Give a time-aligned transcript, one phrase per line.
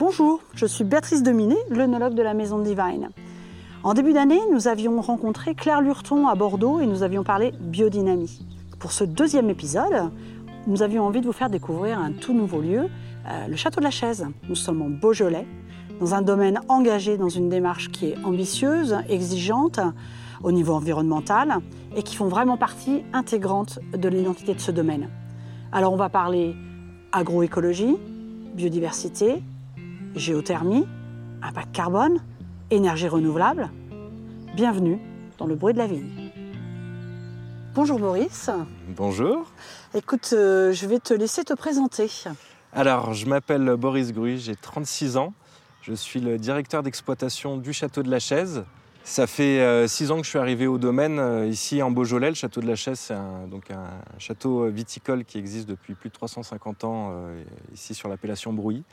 [0.00, 3.10] Bonjour, je suis Béatrice Dominé, l'œnologue de la Maison Divine.
[3.82, 8.40] En début d'année, nous avions rencontré Claire Lurton à Bordeaux et nous avions parlé biodynamie.
[8.78, 10.10] Pour ce deuxième épisode,
[10.66, 12.88] nous avions envie de vous faire découvrir un tout nouveau lieu,
[13.28, 14.26] euh, le Château de la Chaise.
[14.48, 15.46] Nous sommes en Beaujolais,
[16.00, 19.80] dans un domaine engagé dans une démarche qui est ambitieuse, exigeante
[20.42, 21.58] au niveau environnemental
[21.94, 25.10] et qui font vraiment partie intégrante de l'identité de ce domaine.
[25.72, 26.56] Alors on va parler
[27.12, 27.98] agroécologie,
[28.54, 29.42] biodiversité,
[30.14, 30.86] géothermie,
[31.42, 32.20] impact carbone,
[32.70, 33.70] énergie renouvelable.
[34.54, 34.98] Bienvenue
[35.36, 36.30] dans le bruit de la vigne.
[37.74, 38.50] Bonjour Boris.
[38.96, 39.46] Bonjour.
[39.94, 42.10] Écoute, euh, je vais te laisser te présenter.
[42.72, 45.32] Alors, je m'appelle Boris Gruy, j'ai 36 ans.
[45.82, 48.64] Je suis le directeur d'exploitation du château de la Chaise.
[49.02, 52.28] Ça fait euh, six ans que je suis arrivé au domaine euh, ici en Beaujolais.
[52.28, 56.14] Le château de la Chaise, c'est un, un château viticole qui existe depuis plus de
[56.14, 57.14] 350 ans
[57.72, 58.84] ici sur l'appellation Brouilly.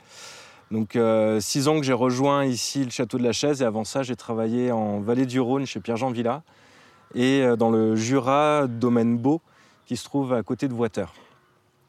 [0.70, 3.84] Donc euh, six ans que j'ai rejoint ici le château de la Chaise et avant
[3.84, 6.42] ça j'ai travaillé en vallée du Rhône chez Pierre-Jean Villa
[7.14, 9.40] et euh, dans le Jura domaine Beau
[9.86, 11.14] qui se trouve à côté de Voiteur.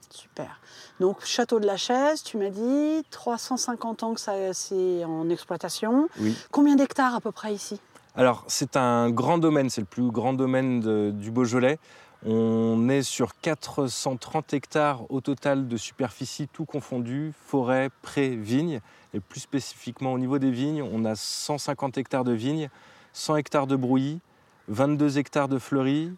[0.10, 0.62] Super.
[1.00, 6.10] Donc château de la Chaise, tu m'as dit 350 ans que ça c'est en exploitation.
[6.20, 6.36] Oui.
[6.52, 7.80] Combien d'hectares à peu près ici?
[8.16, 11.80] Alors c'est un grand domaine, c'est le plus grand domaine de- du Beaujolais.
[12.26, 18.82] On est sur 430 hectares au total de superficie, tout confondu, forêt, pré, vignes.
[19.14, 22.70] Et plus spécifiquement au niveau des vignes, on a 150 hectares de vignes,
[23.14, 24.20] 100 hectares de brouillis,
[24.68, 26.12] 22 hectares de fleuris,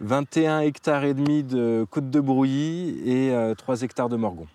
[0.00, 4.46] 21 hectares et demi de côte de brouillis et euh, 3 hectares de morgon.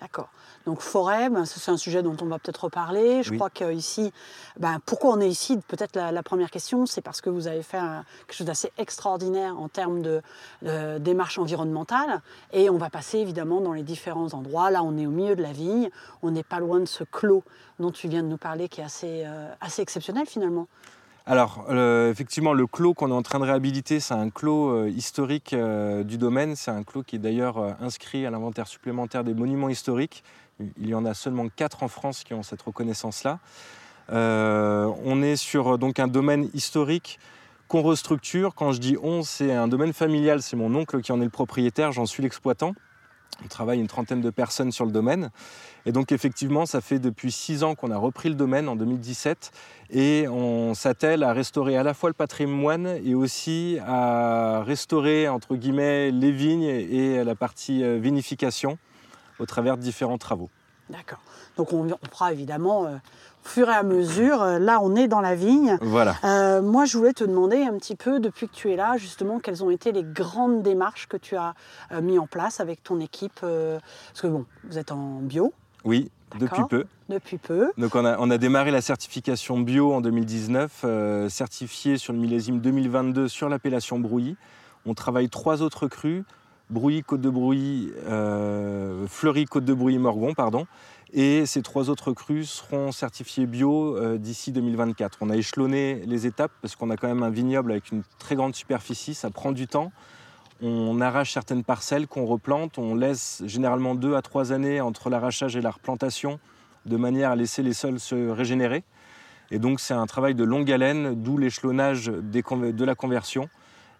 [0.00, 0.28] D'accord.
[0.66, 3.22] Donc forêt, ben, c'est un sujet dont on va peut-être reparler.
[3.22, 3.36] Je Oui.
[3.36, 4.12] crois qu'ici,
[4.58, 7.62] ben, pourquoi on est ici Peut-être la, la première question, c'est parce que vous avez
[7.62, 10.22] fait un- quelque chose d'assez extraordinaire en termes de,
[10.62, 12.20] de démarche environnementale.
[12.52, 14.70] Et on va passer évidemment dans les différents endroits.
[14.70, 15.88] Là, on est au milieu de la vigne.
[16.22, 17.42] On n'est pas loin de ce clos
[17.78, 20.66] dont tu viens de nous parler, qui est assez, euh, assez exceptionnel finalement.
[21.26, 24.88] Alors, euh, effectivement, le clos qu'on est en train de réhabiliter, c'est un clos euh,
[24.88, 26.56] historique euh, du domaine.
[26.56, 30.24] C'est un clos qui est d'ailleurs inscrit à l'inventaire supplémentaire des monuments historiques.
[30.78, 33.38] Il y en a seulement quatre en France qui ont cette reconnaissance-là.
[34.12, 37.18] On est sur donc un domaine historique
[37.68, 38.54] qu'on restructure.
[38.54, 40.42] Quand je dis on, c'est un domaine familial.
[40.42, 42.74] C'est mon oncle qui en est le propriétaire, j'en suis l'exploitant.
[43.44, 45.30] On travaille une trentaine de personnes sur le domaine.
[45.86, 49.50] Et donc effectivement, ça fait depuis six ans qu'on a repris le domaine en 2017
[49.90, 50.26] et
[50.74, 56.32] s'attelle à restaurer à la fois le patrimoine et aussi à restaurer entre guillemets les
[56.32, 58.78] vignes et la partie euh, vinification
[59.38, 60.50] au travers de différents travaux.
[60.90, 61.20] D'accord.
[61.56, 62.96] Donc on, on fera évidemment euh,
[63.44, 64.42] au fur et à mesure.
[64.42, 65.78] Euh, Là, on est dans la vigne.
[65.80, 66.16] Voilà.
[66.24, 69.38] Euh, moi, je voulais te demander un petit peu, depuis que tu es là, justement,
[69.38, 71.54] quelles ont été les grandes démarches que tu as
[72.02, 73.40] mis en place avec ton équipe.
[73.40, 75.52] parce que bon, vous êtes en bio
[75.84, 76.84] Oui, depuis peu.
[77.08, 77.72] depuis peu.
[77.78, 82.18] Donc on a, on a démarré la certification bio en 2019, euh, certifiée sur le
[82.18, 84.36] millésime 2022 sur l'appellation Brouilly.
[84.86, 86.24] On travaille trois autres crus,
[86.70, 90.66] Brouilly, Côte de Brouilly, euh, Fleury, Côte de Brouilly, Morgon, pardon.
[91.12, 95.18] Et ces trois autres crus seront certifiés bio euh, d'ici 2024.
[95.20, 98.36] On a échelonné les étapes parce qu'on a quand même un vignoble avec une très
[98.36, 99.90] grande superficie, ça prend du temps.
[100.62, 105.56] On arrache certaines parcelles qu'on replante, on laisse généralement deux à trois années entre l'arrachage
[105.56, 106.38] et la replantation
[106.86, 108.84] de manière à laisser les sols se régénérer.
[109.50, 113.48] Et donc c'est un travail de longue haleine, d'où l'échelonnage de la conversion.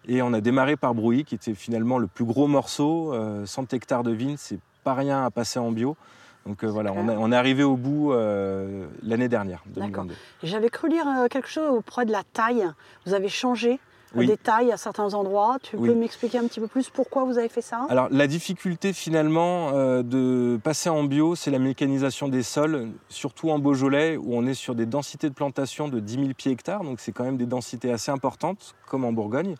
[0.07, 3.73] Et on a démarré par Brouilly, qui était finalement le plus gros morceau, euh, 100
[3.73, 5.95] hectares de vignes, c'est pas rien à passer en bio.
[6.47, 10.15] Donc euh, voilà, on, a- on est arrivé au bout euh, l'année dernière, 2022.
[10.43, 12.65] J'avais cru lire euh, quelque chose auprès de la taille.
[13.05, 13.77] Vous avez changé euh,
[14.15, 14.27] Oui.
[14.27, 15.57] des tailles à certains endroits.
[15.61, 15.89] Tu Oui.
[15.89, 17.85] peux m'expliquer un petit peu plus pourquoi vous avez fait ça?
[17.89, 23.49] Alors la difficulté finalement euh, de passer en bio, c'est la mécanisation des sols, surtout
[23.51, 26.83] en Beaujolais où on est sur des densités de plantation de 10 000 pieds hectares,
[26.83, 29.55] donc c'est quand même des densités assez importantes, comme en Bourgogne.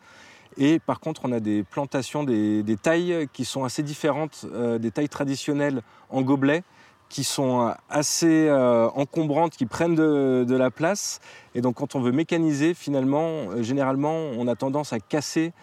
[0.58, 4.80] Et par contre, on a des plantations, des, des tailles qui sont assez différentes euh,
[4.80, 6.64] des tailles traditionnelles en gobelet,
[7.12, 11.20] qui sont euh, assez euh, encombrantes, qui prennent de, la place.
[11.54, 15.54] Et donc quand on veut mécaniser, finalement, euh, généralement, on a tendance à casser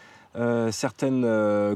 [0.71, 1.27] certaines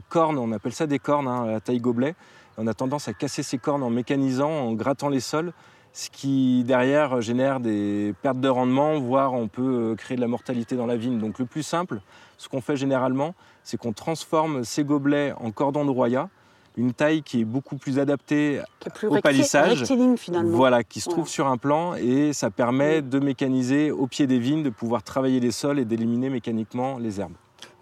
[0.09, 2.15] cornes, on appelle ça des cornes hein, à la taille gobelet.
[2.59, 5.53] On a tendance à casser ces cornes en mécanisant, en grattant les sols,
[5.93, 10.77] ce qui derrière génère des pertes de rendement, voire on peut créer de la mortalité
[10.77, 11.19] dans la vigne.
[11.19, 12.03] Donc le plus simple,
[12.39, 13.35] ce qu'on fait généralement,
[13.65, 16.29] c'est qu'on transforme ces gobelets en cordons de roya,
[16.77, 18.61] une taille qui est beaucoup plus adaptée
[18.95, 19.81] plus au palissage.
[19.81, 20.57] rectiligne finalement.
[20.57, 21.15] voilà, qui se Ouais.
[21.15, 25.03] trouve sur un plan et ça permet de mécaniser au pied des vignes, de pouvoir
[25.03, 27.33] travailler les sols et d'éliminer mécaniquement les herbes.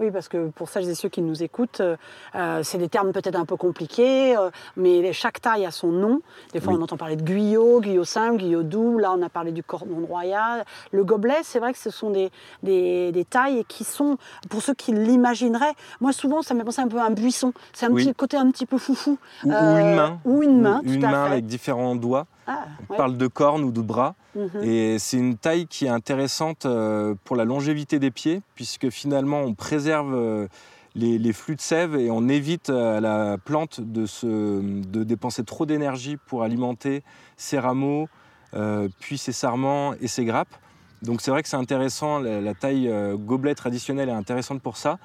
[0.01, 1.95] Oui, parce que pour celles et ceux qui nous écoutent, euh,
[2.35, 6.23] euh, c'est des termes peut-être un peu compliqués, euh, mais chaque taille a son nom.
[6.55, 6.79] Des fois, Oui.
[6.81, 9.03] on entend parler de guyot, guyot simple, guyot double.
[9.03, 10.65] Là, on a parlé du cordon royal.
[10.91, 12.31] Le gobelet, c'est vrai que ce sont des,
[12.63, 14.17] des, des tailles qui sont,
[14.49, 17.53] pour ceux qui l'imagineraient, moi, souvent, ça me fait penser un peu à un buisson.
[17.75, 18.07] C'est un Oui.
[18.07, 19.19] petit côté un petit peu foufou.
[19.45, 20.19] Ou, ou une main.
[20.25, 21.33] ou une main, Une tout à main fait.
[21.33, 22.27] avec différents doigts.
[22.53, 22.97] Ah, On ouais.
[22.97, 24.15] parle de cornes ou de bras.
[24.35, 24.63] Mhm.
[24.63, 29.41] Et c'est une taille qui est intéressante euh, pour la longévité des pieds, puisque finalement
[29.43, 30.49] on préserve euh,
[30.95, 35.05] les, les flux de sève et on évite euh, à la plante de, se, de
[35.05, 37.03] dépenser trop d'énergie pour alimenter
[37.37, 38.09] ses rameaux,
[38.55, 40.55] euh, puis ses sarments et ses grappes.
[41.03, 44.77] Donc c'est vrai que c'est intéressant, la, la taille euh, gobelet traditionnelle est intéressante pour
[44.77, 44.99] ça.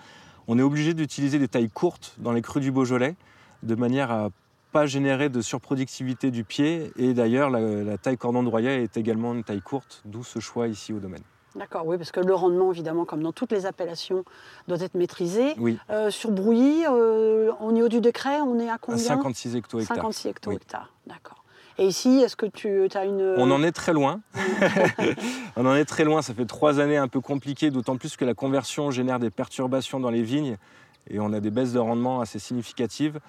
[0.48, 3.16] On est obligé d'utiliser des tailles courtes dans les crus du Beaujolais,
[3.64, 4.30] de manière à
[4.76, 6.92] pas générer de surproductivité du pied.
[6.98, 10.40] Et d'ailleurs, la, la taille cordon de Royal est également une taille courte, d'où ce
[10.40, 11.22] choix ici au domaine.
[11.56, 14.26] D'accord, oui, parce que le rendement, évidemment, comme dans toutes les appellations,
[14.68, 15.54] doit être maîtrisé.
[15.60, 19.56] Oui, Euh, sur Brouilly, euh, au niveau du décret, on est à à combien 56
[19.56, 19.96] hecto-hectares.
[19.96, 21.46] 56 hecto-hectares, d'accord.
[21.78, 23.36] Et ici, est-ce que tu as une...
[23.38, 24.20] On en est très loin.
[25.56, 26.22] On en est très loin.
[26.22, 30.02] Ça fait trois années un peu compliquées, d'autant plus que la conversion génère des perturbations
[30.02, 30.58] dans les vignes
[31.10, 33.20] et on a des baisses de rendement assez significatives.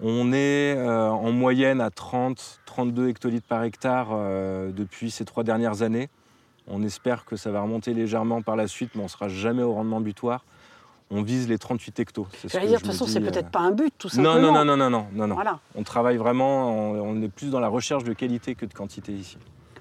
[0.00, 5.44] On est euh, en moyenne à 30, 32 hectolitres par hectare euh, depuis ces trois
[5.44, 6.08] dernières années.
[6.66, 9.62] On espère que ça va remonter légèrement par la suite, mais on ne sera jamais
[9.62, 10.44] au rendement butoir.
[11.10, 12.26] On vise les 38 hectos.
[12.38, 13.50] c'est ce dire, de toute façon, c'est peut-être euh.
[13.50, 14.40] pas un but, tout simplement.
[14.40, 15.34] non, non, non, non, non, non, non.
[15.34, 18.72] Voilà, On travaille vraiment, on, on est plus dans la recherche de qualité que de
[18.72, 19.36] quantité ici.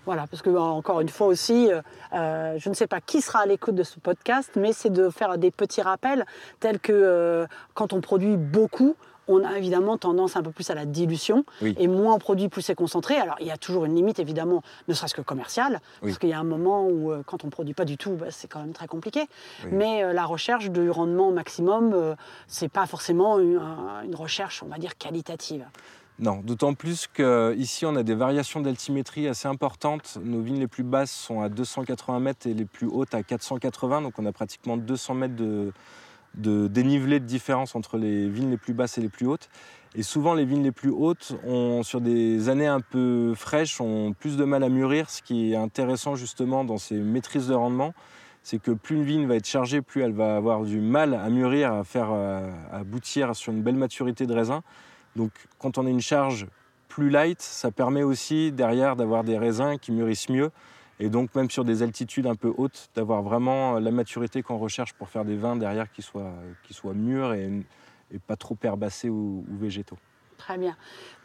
[0.05, 1.71] voilà, parce que encore une fois aussi,
[2.13, 5.09] euh, je ne sais pas qui sera à l'écoute de ce podcast, mais c'est de
[5.09, 6.25] faire des petits rappels
[6.59, 8.95] tels que euh, quand on produit beaucoup,
[9.27, 11.75] on a évidemment tendance un peu plus à la dilution, Oui.
[11.79, 13.15] et moins on produit, plus c'est concentré.
[13.15, 16.09] Alors il y a toujours une limite, évidemment, ne serait-ce que commerciale, Oui.
[16.09, 18.27] parce qu'il y a un moment où euh, quand on produit pas du tout, bah,
[18.31, 19.21] c'est quand même très compliqué.
[19.65, 19.69] Oui.
[19.71, 22.15] Mais euh, la recherche du rendement maximum, euh,
[22.47, 25.65] c'est pas forcément une, un- une recherche, on va dire, qualitative.
[26.19, 30.19] Non, d'autant plus qu'ici on a des variations d'altimétrie assez importantes.
[30.23, 34.03] Nos vignes les plus basses sont à 280 mètres et les plus hautes à 480,
[34.03, 35.73] donc on a pratiquement 200 mètres de,
[36.35, 39.49] de dénivelé de différence entre les vignes les plus basses et les plus hautes.
[39.95, 44.13] Et souvent les vignes les plus hautes, ont, sur des années un peu fraîches, ont
[44.13, 45.09] plus de mal à mûrir.
[45.09, 47.93] Ce qui est intéressant justement dans ces maîtrises de rendement,
[48.41, 51.29] c'est que plus une vigne va être chargée, plus elle va avoir du mal à
[51.29, 52.41] mûrir, à faire à
[52.71, 54.63] aboutir sur une belle maturité de raisin.
[55.15, 56.47] Donc quand on a une charge
[56.87, 60.51] plus light, ça permet aussi derrière d'avoir des raisins qui mûrissent mieux.
[60.99, 64.93] Et donc même sur des altitudes un peu hautes, d'avoir vraiment la maturité qu'on recherche
[64.93, 67.49] pour faire des vins derrière qui soient, qui soient mûrs et,
[68.11, 69.97] et pas trop herbacés ou, ou végétaux.
[70.37, 70.75] Très bien.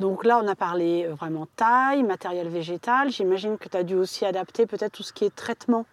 [0.01, 3.11] Donc là, on a parlé euh, vraiment taille, matériel végétal.
[3.11, 5.87] J'imagine que tu as dû aussi adapter peut-être tout ce qui est traitement.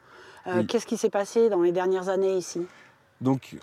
[0.48, 0.68] Euh, Oui.
[0.68, 2.62] Qu'est-ce qui s'est passé dans les dernières années ici?
[3.22, 3.56] Donc,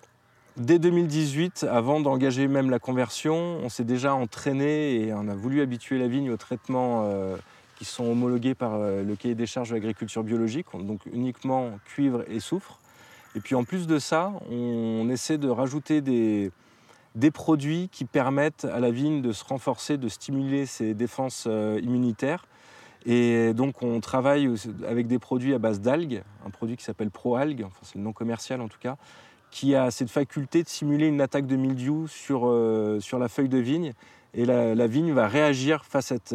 [0.56, 5.60] dès 2018, avant d'engager même la conversion, on s'est déjà entraîné et on a voulu
[5.60, 7.36] habituer la vigne aux traitements euh,
[7.84, 12.40] sont homologués par euh, le cahier des charges de l'agriculture biologique, donc uniquement cuivre et
[12.40, 12.78] soufre.
[13.34, 16.50] Et puis en plus de ça, on essaie de rajouter des,
[17.14, 21.80] des produits qui permettent à la vigne de se renforcer, de stimuler ses défenses euh,
[21.82, 22.46] immunitaires.
[23.04, 24.48] Et donc on travaille
[24.86, 28.12] avec des produits à base d'algues, un produit qui s'appelle ProAlgue, enfin c'est le nom
[28.12, 28.96] commercial en tout cas,
[29.50, 33.48] qui a cette faculté de simuler une attaque de mildiou sur, euh, sur la feuille
[33.48, 33.92] de vigne.
[34.34, 36.32] Et la, vigne va réagir face à cette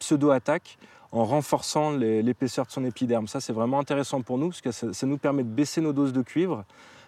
[0.00, 0.78] pseudo-attaque
[1.12, 3.26] en renforçant l'épaisseur de son épiderme.
[3.26, 6.12] Ça, c'est vraiment intéressant pour nous parce que ça, nous permet de baisser nos doses
[6.12, 6.64] de cuivre.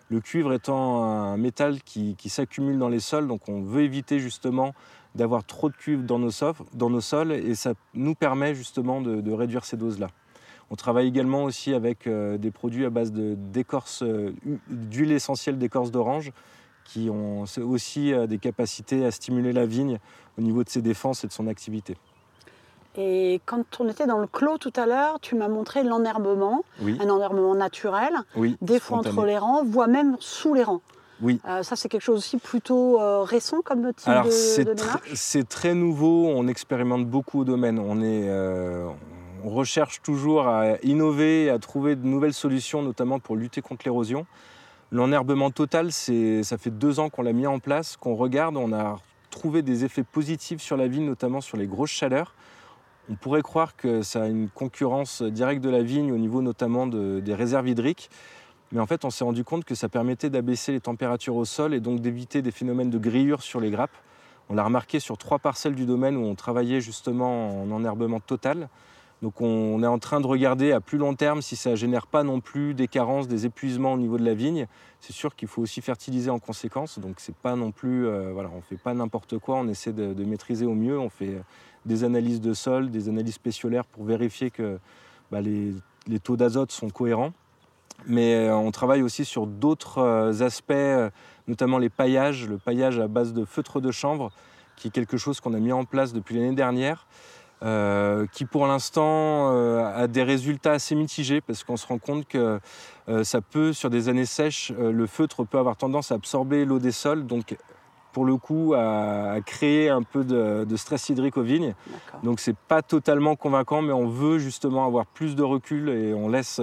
[0.09, 4.75] Le cuivre étant un métal qui, s'accumule dans les sols, donc on veut éviter justement
[5.15, 6.31] d'avoir trop de cuivre dans nos,
[7.01, 10.09] sols, et ça nous permet justement de, réduire ces doses-là.
[10.71, 15.91] On travaille également aussi avec euh, des produits à base euh, hu- d'huile essentielle d'écorce
[15.91, 16.33] d'orange
[16.85, 19.99] qui ont aussi euh, des capacités à stimuler la vigne
[20.39, 21.97] au niveau de ses défenses et de son activité.
[22.97, 26.99] Et quand on était dans le clos tout à l'heure, tu m'as montré l'enherbement, Oui,
[27.01, 28.57] un enherbement naturel, oui.
[28.61, 29.17] des fois spontané.
[29.19, 30.83] entre les rangs, voire même sous les rangs.
[31.23, 31.41] Oui.
[31.49, 34.73] Euh, ça, c'est quelque chose aussi plutôt euh, récent comme type Alors de, c'est de
[34.73, 37.79] tr- démarche c'est très nouveau, on expérimente beaucoup au domaine.
[37.79, 38.89] On, est, euh,
[39.45, 44.27] on recherche toujours à innover, à trouver de nouvelles solutions, notamment pour lutter contre l'érosion.
[44.91, 48.73] L'enherbement total, c'est- ça fait deux ans qu'on l'a mis en place, qu'on regarde, on
[48.75, 48.97] a
[49.31, 52.35] trouvé des effets positifs sur la vigne, notamment sur les grosses chaleurs.
[53.11, 56.87] On pourrait croire que ça a une concurrence directe de la vigne au niveau notamment
[56.87, 58.11] de- des réserves hydriques.
[58.71, 61.75] Mais en fait, on s'est rendu compte que ça permettait d'abaisser les températures au sol
[61.75, 63.97] et donc d'éviter des phénomènes de grillure sur les grappes.
[64.49, 68.69] On l'a remarqué sur trois parcelles du domaine où on travaillait justement en enherbement total.
[69.23, 72.09] Donc on est en train de regarder à plus long terme si ça ne génère
[72.09, 74.67] pas non plus des carences, des épuisements au niveau de la vigne.
[75.01, 76.99] C'est sûr qu'il faut aussi fertiliser en conséquence.
[76.99, 79.57] Donc c'est pas non plus, euh, voilà, on fait pas n'importe quoi.
[79.57, 80.99] On essaie de, maîtriser au mieux.
[80.99, 81.41] On fait
[81.87, 84.81] des analyses de sol, des analyses spéciolaires pour vérifier que
[85.31, 85.73] bah, les,
[86.19, 87.33] taux d'azote sont cohérents.
[88.09, 91.13] Mais euh, on travaille aussi sur d'autres euh, aspects,
[91.47, 94.33] notamment les paillages, le paillage à base de feutre de chanvre,
[94.75, 97.07] qui est quelque chose qu'on a mis en place depuis l'année dernière
[97.63, 102.27] euh, qui pour l'instant euh, a des résultats assez mitigés parce qu'on se rend compte
[102.27, 102.59] que
[103.09, 106.81] euh, ça peut, sur des années sèches, le feutre peut avoir tendance à absorber l'eau
[106.81, 107.57] des sols, donc
[108.13, 111.75] pour le coup à, créer un peu de, stress hydrique aux vignes.
[112.25, 116.29] Donc c'est pas totalement convaincant, mais on veut justement avoir plus de recul et on
[116.29, 116.61] laisse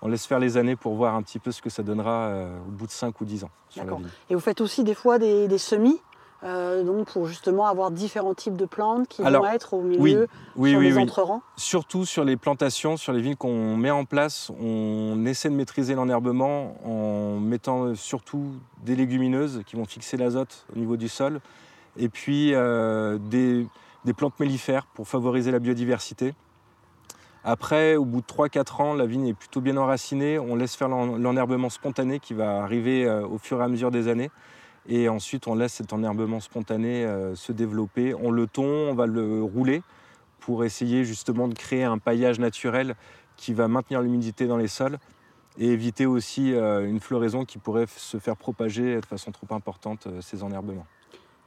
[0.00, 2.30] on laisse faire les années pour voir un petit peu ce que ça donnera
[2.68, 3.50] au bout de 5 ou 10 ans.
[3.70, 3.92] Sur la
[4.30, 6.00] et vous faites aussi des fois des semis?
[6.44, 10.70] Euh, donc pour justement avoir différents types de plantes qui vont être au milieu oui,
[10.70, 15.24] sur les entrerangs Surtout sur les plantations, sur les vignes qu'on met en place, on
[15.26, 18.52] essaie de maîtriser l'enherbement en mettant surtout
[18.84, 21.40] des légumineuses qui vont fixer l'azote au niveau du sol
[21.98, 23.66] et puis euh, des,
[24.16, 26.34] plantes mellifères pour favoriser la biodiversité.
[27.44, 30.38] Après, au bout de 3-4 ans, la vigne est plutôt bien enracinée.
[30.38, 34.08] On laisse faire l'enherbement spontané qui va arriver euh, au fur et à mesure des
[34.08, 34.30] années.
[34.88, 38.14] Et ensuite, on laisse cet enherbement spontané euh, se développer.
[38.14, 39.82] On le tond, on va le rouler
[40.40, 42.94] pour essayer justement de créer un paillage naturel
[43.36, 44.98] qui va maintenir l'humidité dans les sols
[45.58, 50.06] et éviter aussi euh, une floraison qui pourrait se faire propager de façon trop importante
[50.06, 50.86] euh, ces enherbements.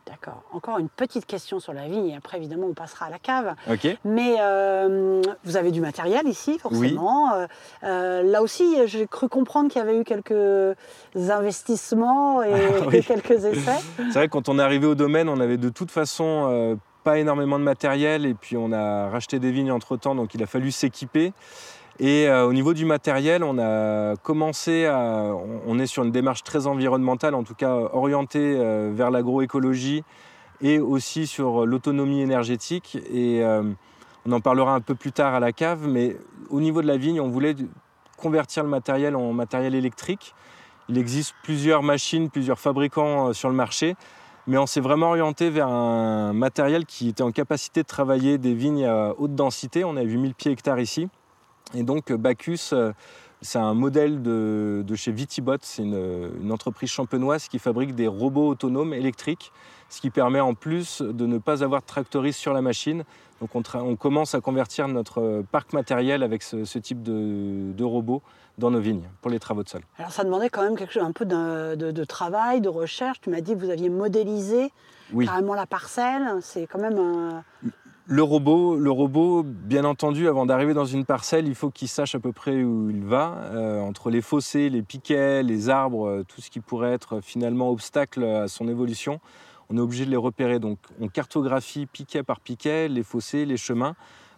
[0.07, 0.43] D'accord.
[0.51, 3.55] Encore une petite question sur la vigne et après évidemment on passera à la cave.
[4.03, 7.33] Mais euh, vous avez du matériel ici forcément.
[7.33, 7.45] Euh,
[7.83, 10.75] euh, là aussi j'ai cru comprendre qu'il y avait eu quelques
[11.15, 13.79] investissements et, ah quelques essais.
[13.97, 17.19] C'est vrai que quand on est arrivé au domaine on avait de toute façon pas
[17.19, 20.47] énormément de matériel et puis on a racheté des vignes entre temps donc il a
[20.47, 21.33] fallu s'équiper.
[22.03, 25.35] Et euh, au niveau du matériel, on a commencé à.
[25.67, 30.03] On est sur une démarche très environnementale, en tout cas orientée euh, vers l'agroécologie
[30.61, 32.97] et aussi sur l'autonomie énergétique.
[33.13, 33.61] Et euh,
[34.25, 36.17] on en parlera un peu plus tard à la cave, mais
[36.49, 37.55] au niveau de la vigne, on voulait
[38.17, 40.33] convertir le matériel en matériel électrique.
[40.89, 43.95] Il existe plusieurs machines, plusieurs fabricants sur le marché,
[44.47, 48.55] mais on s'est vraiment orienté vers un matériel qui était en capacité de travailler des
[48.55, 49.83] vignes à haute densité.
[49.83, 51.07] On a 8000 pieds hectares ici.
[51.73, 52.91] Et donc Bacchus, euh,
[53.41, 58.93] c'est un modèle de, chez Vitibot, c'est une, entreprise champenoise qui fabrique des robots autonomes
[58.93, 59.51] électriques,
[59.89, 63.03] ce qui permet en plus de ne pas avoir de tractoriste sur la machine.
[63.39, 68.21] Donc on, commence à convertir notre parc matériel avec ce, type de, robots
[68.59, 69.81] dans nos vignes pour les travaux de sol.
[69.97, 73.21] Alors ça demandait quand même quelque chose, un peu de, travail, de recherche.
[73.21, 74.71] Tu m'as dit que vous aviez modélisé
[75.25, 76.21] carrément la parcelle.
[76.41, 77.43] C'est quand même un...
[78.07, 82.15] Le robot, le robot, bien entendu, avant d'arriver dans une parcelle, il faut qu'il sache
[82.15, 86.25] à peu près où il va, euh, entre les fossés, les piquets, les arbres, euh,
[86.27, 89.19] tout ce qui pourrait être finalement obstacle à son évolution.
[89.69, 90.57] On est obligé de les repérer.
[90.57, 93.95] Donc on cartographie piquet par piquet, les fossés, les chemins.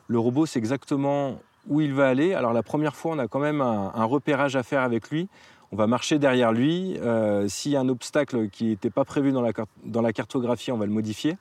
[0.07, 1.39] Le robot sait exactement
[1.69, 2.33] où il va aller.
[2.33, 5.29] Alors la première fois, on a quand même un, repérage à faire avec lui.
[5.71, 6.97] On va marcher derrière lui.
[6.99, 10.85] Euh, s'il y a un obstacle qui n'était pas prévu dans la cartographie, on va
[10.85, 11.37] le modifier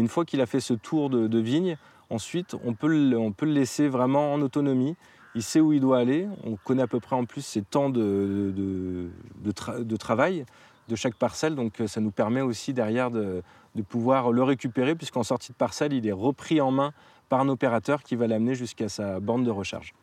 [0.00, 1.76] une fois qu'il a fait ce tour de, vigne,
[2.10, 4.96] ensuite, on peut, le, on peut le laisser vraiment en autonomie.
[5.34, 6.28] Il sait où il doit aller.
[6.44, 10.46] On connaît à peu près en plus ses temps de, de, travail
[10.88, 11.54] de chaque parcelle.
[11.54, 13.42] Donc ça nous permet aussi derrière de,
[13.88, 16.92] pouvoir le récupérer, puisqu'en sortie de parcelle, il est repris en main
[17.28, 19.94] par un opérateur qui va l'amener jusqu'à sa borne de recharge.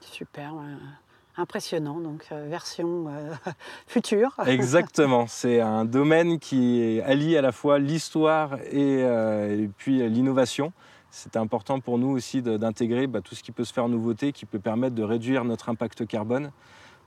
[0.00, 0.54] Super
[1.36, 3.32] impressionnant, donc euh, version euh,
[3.86, 4.34] future.
[4.46, 10.72] Exactement, c'est un domaine qui allie à la fois l'histoire et, euh, puis l'innovation.
[11.10, 14.46] C'est important pour nous aussi d'intégrer bah, tout ce qui peut se faire nouveauté, qui
[14.46, 16.52] peut permettre de réduire notre impact carbone,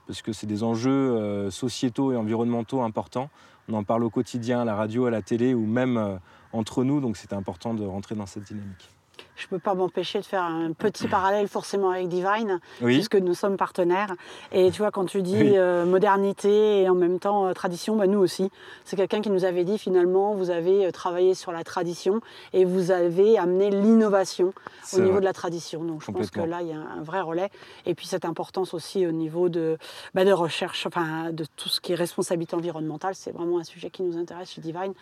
[0.06, 3.30] parce que c'est des enjeux sociétaux et environnementaux importants.
[3.68, 6.20] On en parle au quotidien, à la radio, à la télé ou même
[6.52, 8.95] entre nous, donc c'est important de rentrer dans cette dynamique
[9.36, 13.34] je ne peux pas m'empêcher de faire un petit parallèle forcément avec Divine, puisque nous
[13.34, 14.14] sommes partenaires.
[14.50, 18.06] Et tu vois, quand tu dis euh, modernité et en même temps euh, tradition, bah,
[18.06, 18.50] nous aussi.
[18.84, 22.20] C'est quelqu'un qui nous avait dit finalement, vous avez euh, travaillé sur la tradition
[22.52, 24.52] et vous avez amené l'innovation
[24.94, 25.84] au niveau de la tradition.
[25.84, 27.50] Donc je pense que là, il y a un vrai relais.
[27.84, 29.76] Et puis cette importance aussi au niveau de,
[30.14, 33.90] bah, de recherche, enfin, de tout ce qui est responsabilité environnementale, c'est vraiment un sujet
[33.90, 34.94] qui nous intéresse chez Divine.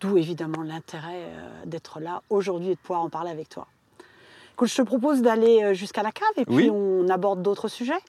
[0.00, 1.28] D'où évidemment l'intérêt
[1.66, 3.66] d'être là aujourd'hui et de pouvoir en parler avec toi
[4.66, 8.00] je te propose d'aller euh, jusqu'à la cave et puis on aborde d'autres sujets.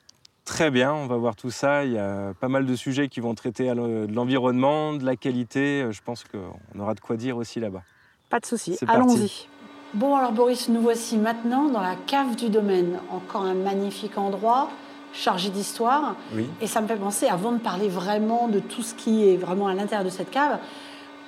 [0.46, 1.86] Très bien, on va voir tout ça.
[1.86, 5.84] Il y a pas mal de sujets qui vont traiter de l'environnement, de la qualité.
[5.84, 7.84] Euh, je pense qu'on aura de quoi dire aussi là-bas.
[8.30, 9.48] Pas de souci, allons-y.
[9.94, 13.00] Bon, alors Boris, nous voici maintenant dans la cave du domaine.
[13.12, 14.70] Encore un magnifique endroit
[15.14, 16.16] chargé d'histoire.
[16.36, 16.48] Oui.
[16.62, 19.68] Et ça me fait penser, avant de parler vraiment de tout ce qui est vraiment
[19.68, 20.60] à l'intérieur de cette cave,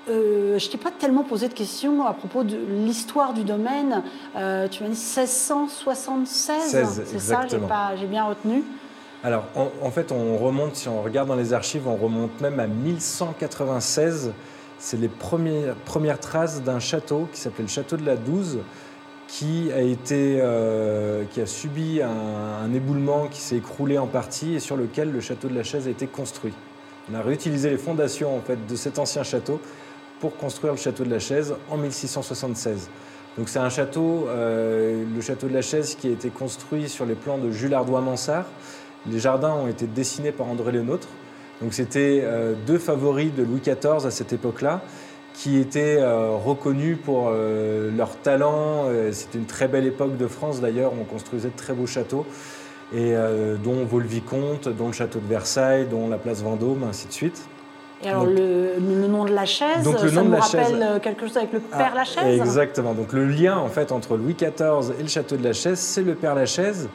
[0.10, 4.04] euh, je t'ai pas tellement posé de questions à propos de l'histoire du domaine.
[4.36, 8.64] Euh, tu m'as dit 1676, 16, c'est ça, j'ai bien retenu.
[9.24, 12.60] Alors, en, en fait, on remonte, si on regarde dans les archives, on remonte même
[12.60, 14.32] à 1196.
[14.80, 18.58] C'est les premières, premières traces d'un château qui s'appelait le château de la Douze,
[19.28, 24.56] qui a, été, euh, qui a subi un, un éboulement qui s'est écroulé en partie
[24.56, 26.54] et sur lequel le château de la Chaise a été construit.
[27.12, 29.62] On a réutilisé les fondations en fait, de cet ancien château
[30.22, 32.90] pour construire le château de la Chaise en 1676.
[33.38, 37.06] Donc c'est un château, euh, le château de la Chaise, qui a été construit sur
[37.06, 38.46] les plans de Jules Ardois-Mansart.
[39.10, 41.08] Les jardins ont été dessinés par André Lenôtre.
[41.62, 44.82] Donc c'était euh, deux favoris de Louis XIV à cette époque-là,
[45.34, 48.86] qui étaient euh, reconnus pour leur talent.
[49.12, 52.28] C'était une très belle époque de France d'ailleurs, on construisait de très beaux châteaux,
[52.94, 57.48] dont Vaux-le-Vicomte, dont le château de Versailles, dont la place Vendôme, ainsi de suite.
[58.04, 60.76] Et alors, Donc- le, le nom de la chaise, Donc, le ça nous rappelle chaise.
[60.82, 62.94] euh, quelque chose avec le Ah, père Lachaise Exactement.
[62.94, 66.02] Donc le lien en fait entre Louis XIV et le château de la Chaise, c'est
[66.02, 66.90] le père Lachaise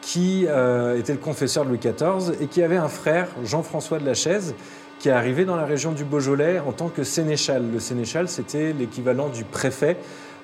[0.00, 4.06] qui euh, était le confesseur de Louis XIV et qui avait un frère, Jean-François de
[4.06, 4.54] la Chaise,
[4.98, 7.64] qui est arrivé dans la région du Beaujolais en tant que sénéchal.
[7.72, 9.96] Le sénéchal, c'était l'équivalent du préfet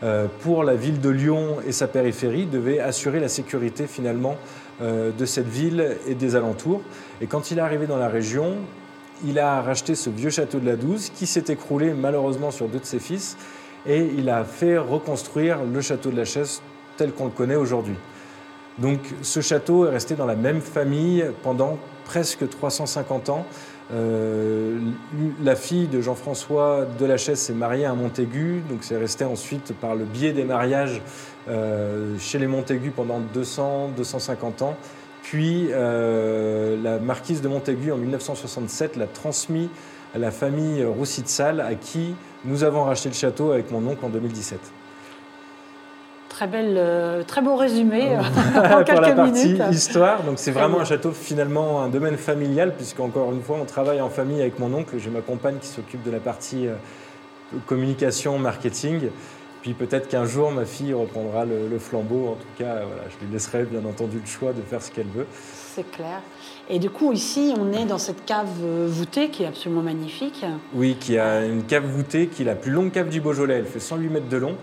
[0.03, 4.37] euh, pour la ville de Lyon et sa périphérie, devait assurer la sécurité finalement
[4.81, 6.81] euh, de cette ville et des alentours.
[7.21, 8.55] Et quand il est arrivé dans la région,
[9.27, 12.79] il a racheté ce vieux château de la Douze qui s'est écroulé malheureusement sur deux
[12.79, 13.37] de ses fils
[13.87, 16.63] et il a fait reconstruire le château de la Chaise
[16.97, 17.97] tel qu'on le connaît aujourd'hui.
[18.79, 23.47] Donc ce château est resté dans la même famille pendant presque 350 ans.
[23.93, 24.79] Euh,
[25.43, 29.73] la fille de Jean-François de la Chaise s'est mariée à Montaigu, donc c'est resté ensuite
[29.73, 31.01] par le biais des mariages
[31.49, 34.77] euh, chez les Montaigu pendant 200-250 ans.
[35.31, 39.69] Puis euh, la marquise de Montaigu en 1967 l'a transmis
[40.15, 42.15] à la famille Roussy de Salles, à qui
[42.47, 44.59] nous avons racheté le château avec mon oncle en 2017.
[46.31, 48.23] Très, belle, euh, très beau résumé euh,
[48.87, 49.63] pour la partie minutes.
[49.71, 50.23] histoire.
[50.23, 54.09] Donc c'est vraiment un château finalement un domaine familial puisqu'encore une fois on travaille en
[54.09, 54.97] famille avec mon oncle.
[54.97, 56.75] J'ai ma compagne qui s'occupe de la partie euh,
[57.67, 59.11] communication, marketing.
[59.69, 62.29] Puis peut-être qu'un jour ma fille reprendra le, le flambeau.
[62.29, 65.09] En tout cas, voilà, je lui laisserai bien entendu le choix de faire ce qu'elle
[65.15, 65.27] veut.
[65.75, 66.23] C'est clair.
[66.71, 70.43] Et du coup, ici, on est dans cette cave euh, voûtée qui est absolument magnifique.
[70.73, 73.57] Oui, qui a une cave voûtée qui est la plus longue cave du Beaujolais.
[73.59, 74.57] Elle fait 108 mètres de long.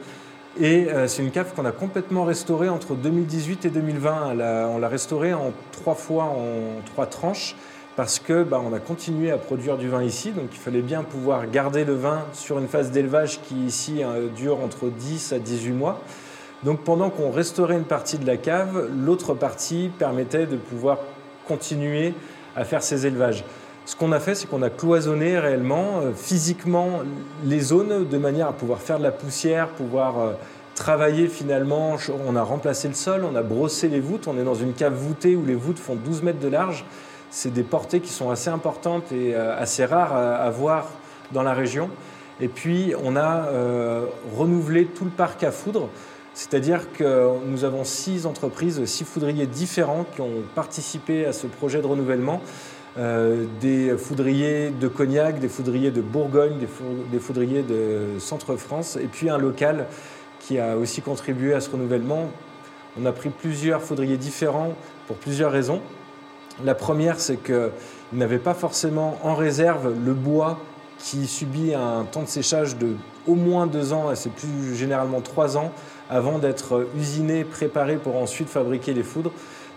[0.60, 4.32] Et euh, c'est une cave qu'on a complètement restaurée entre 2018 et 2020.
[4.32, 7.56] Elle a- on l'a restaurée en trois fois, en trois tranches,
[7.95, 10.31] parce que bah, on a continué à produire du vin ici.
[10.31, 14.27] Donc il fallait bien pouvoir garder le vin sur une phase d'élevage qui ici euh,
[14.27, 16.01] dure entre 10 à 18 mois.
[16.63, 20.99] Donc pendant qu'on restaurait une partie de la cave, l'autre partie permettait de pouvoir
[21.47, 22.13] continuer
[22.55, 23.43] à faire ces élevages.
[23.86, 27.01] Ce qu'on a fait, c'est qu'on a cloisonné réellement, euh, physiquement,
[27.43, 30.34] les zones de manière à pouvoir faire de la poussière, pouvoir euh,
[30.73, 31.95] travailler finalement.
[32.27, 34.27] On a remplacé le sol, on a brossé les voûtes.
[34.27, 36.84] On est dans une cave voûtée où les voûtes font 12 mètres de large.
[37.29, 40.89] C'est des portées qui sont assez importantes et euh, assez rares à, voir
[41.31, 41.89] dans la région.
[42.39, 45.89] Et puis, on a euh, renouvelé tout le parc à foudre.
[46.33, 51.81] C'est-à-dire que nous avons six entreprises, six foudriers différents qui ont participé à ce projet
[51.81, 52.41] de renouvellement.
[52.97, 56.57] Euh, des foudriers de Cognac, des foudriers de Bourgogne,
[57.11, 59.88] des foudriers de Centre-France, et puis un local
[60.39, 62.29] qui a aussi contribué à ce renouvellement.
[62.97, 64.75] On a pris plusieurs foudriers différents
[65.07, 65.81] pour plusieurs raisons.
[66.63, 67.72] La première, c'est qu'ils
[68.13, 70.60] n'avaient pas forcément en réserve le bois
[70.98, 72.96] qui subit un temps de séchage de
[73.28, 75.72] au moins deux ans, et c'est plus généralement trois ans,
[76.10, 79.32] avant d'être usiné, préparé pour ensuite fabriquer les foudres.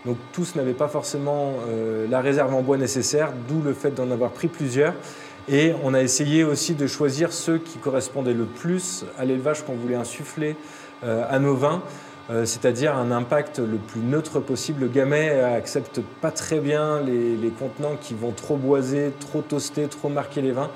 [0.05, 4.11] Donc tous n'avaient pas forcément euh, la réserve en bois nécessaire, d'où le fait d'en
[4.11, 4.93] avoir pris plusieurs.
[5.49, 9.73] Et on a essayé aussi de choisir ceux qui correspondaient le plus à l'élevage qu'on
[9.73, 10.55] voulait insuffler
[11.03, 11.81] euh, à nos vins,
[12.29, 14.81] euh, c'est-à-dire un impact le plus neutre possible.
[14.81, 19.87] Le gamay accepte pas très bien les, les contenants qui vont trop boiser, trop toaster,
[19.87, 20.69] trop marquer les vins.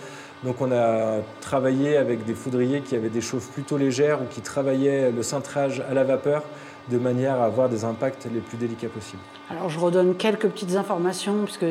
[0.44, 4.42] Donc on a travaillé avec des foudriers qui avaient des chauffes plutôt légères ou qui
[4.42, 6.44] travaillaient le cintrage à la vapeur
[6.90, 9.22] de manière à avoir des impacts les plus délicats possibles.
[9.50, 11.66] Alors, je redonne quelques petites informations, puisque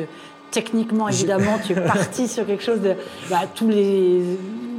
[0.53, 2.95] techniquement, évidemment, tu es parti sur quelque chose de.
[3.29, 4.21] bah, tous les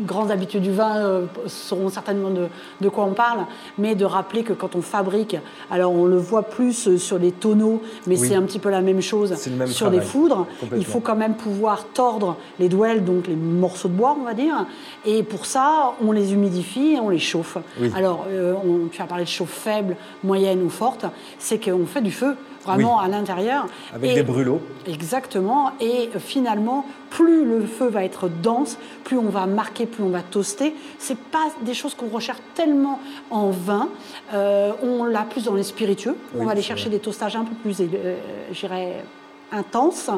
[0.04, 2.46] grands habitués du vin euh, sauront certainement de,
[2.80, 3.46] de, quoi on parle,
[3.78, 5.36] mais de rappeler que quand on fabrique,
[5.70, 9.00] alors on le voit plus sur les tonneaux, mais c'est un petit peu la même
[9.00, 9.34] chose
[9.66, 10.46] sur les foudres.
[10.76, 14.34] Il faut quand même pouvoir tordre les douelles, donc les morceaux de bois, on va
[14.34, 14.66] dire,
[15.04, 17.56] et pour ça, on les humidifie et on les chauffe.
[17.96, 21.06] Alors, euh, on, tu as parlé de chauffe faible, moyenne ou forte,
[21.38, 23.66] c'est qu'on fait du feu vraiment à l'intérieur.
[23.94, 24.60] Avec des brûlots.
[24.86, 25.72] Exactement.
[25.80, 30.22] Et finalement, plus le feu va être dense, plus on va marquer, plus on va
[30.22, 30.74] toaster.
[30.98, 33.00] C'est pas des choses qu'on recherche tellement
[33.30, 33.88] en vin.
[34.32, 36.16] Euh, on l'a plus dans les spiritueux.
[36.36, 38.16] on va aller chercher des toastages un peu plus, euh,
[38.52, 39.04] j'irais,
[39.52, 40.10] intenses.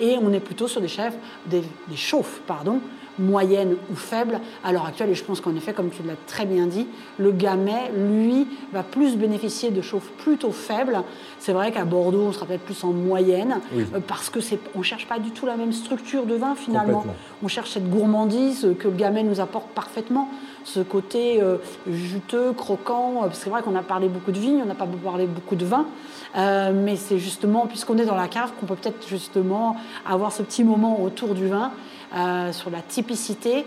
[0.00, 1.14] Et on est plutôt sur des chefs,
[1.46, 2.80] des, des chauffes, pardon,
[3.18, 5.10] moyenne ou faible à l'heure actuelle.
[5.10, 6.86] Et je pense qu'en effet, comme tu l'as très bien dit,
[7.18, 11.02] le gamay, lui, va plus bénéficier de chauffes plutôt faibles.
[11.38, 14.82] C'est vrai qu'à Bordeaux, on sera peut-être plus en moyenne, euh, parce que c'est, on
[14.82, 17.04] cherche pas du tout la même structure de vin finalement.
[17.42, 20.28] On cherche cette gourmandise que le gamay nous apporte parfaitement,
[20.64, 23.24] ce côté euh, juteux, croquant.
[23.24, 25.64] Euh, c'est vrai qu'on a parlé beaucoup de vignes, on n'a pas parlé beaucoup de
[25.64, 25.86] vin.
[26.34, 29.76] mais c'est justement, puisqu'on est dans la cave, qu'on peut peut-être justement
[30.06, 31.72] avoir ce petit moment autour du vin
[32.14, 33.64] euh, sur la typicité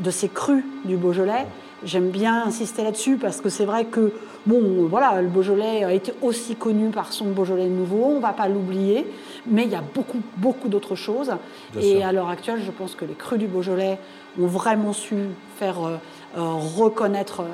[0.00, 1.46] de ces crus du Beaujolais.
[1.84, 4.12] J'aime bien insister là-dessus parce que c'est vrai que
[4.46, 8.32] bon, voilà, le Beaujolais a été aussi connu par son Beaujolais nouveau, on ne va
[8.32, 9.06] pas l'oublier,
[9.46, 11.32] mais il y a beaucoup, beaucoup d'autres choses.
[11.80, 13.98] et à l'heure actuelle, je pense que les crus du Beaujolais
[14.40, 15.16] ont vraiment su
[15.56, 15.96] faire euh,
[16.38, 16.40] euh,
[16.76, 17.44] reconnaître,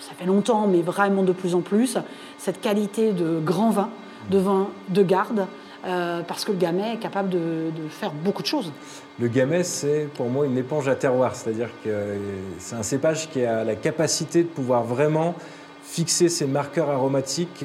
[0.00, 1.98] ça fait longtemps, mais vraiment de plus en plus,
[2.36, 3.90] cette qualité de grand vin,
[4.30, 5.46] de vin de garde,
[5.84, 8.72] euh, parce que le gamay est capable de, faire beaucoup de choses.
[9.20, 12.16] Le gamay, c'est pour moi une éponge à terroir, c'est-à-dire que
[12.58, 15.34] c'est un cépage qui a la capacité de pouvoir vraiment
[15.82, 17.64] fixer ses marqueurs aromatiques,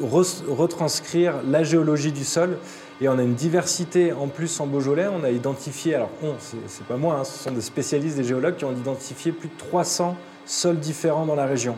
[0.00, 2.58] retranscrire la géologie du sol.
[3.00, 5.06] Et on a une diversité en plus en Beaujolais.
[5.06, 8.56] On a identifié, alors on, c'est pas moi, hein, ce sont des spécialistes, des géologues
[8.56, 11.76] qui ont identifié plus de 300 sols différents dans la région.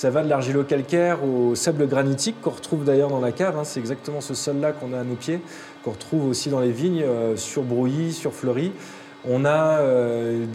[0.00, 3.58] Ça va de l'argilo-calcaire au sable granitique qu'on retrouve d'ailleurs dans la cave.
[3.58, 3.64] Hein.
[3.64, 5.42] C'est exactement ce sol-là qu'on a à nos pieds,
[5.84, 8.72] qu'on retrouve aussi dans les vignes, euh, sur Brouilly, sur Fleury.
[9.28, 10.46] On a euh,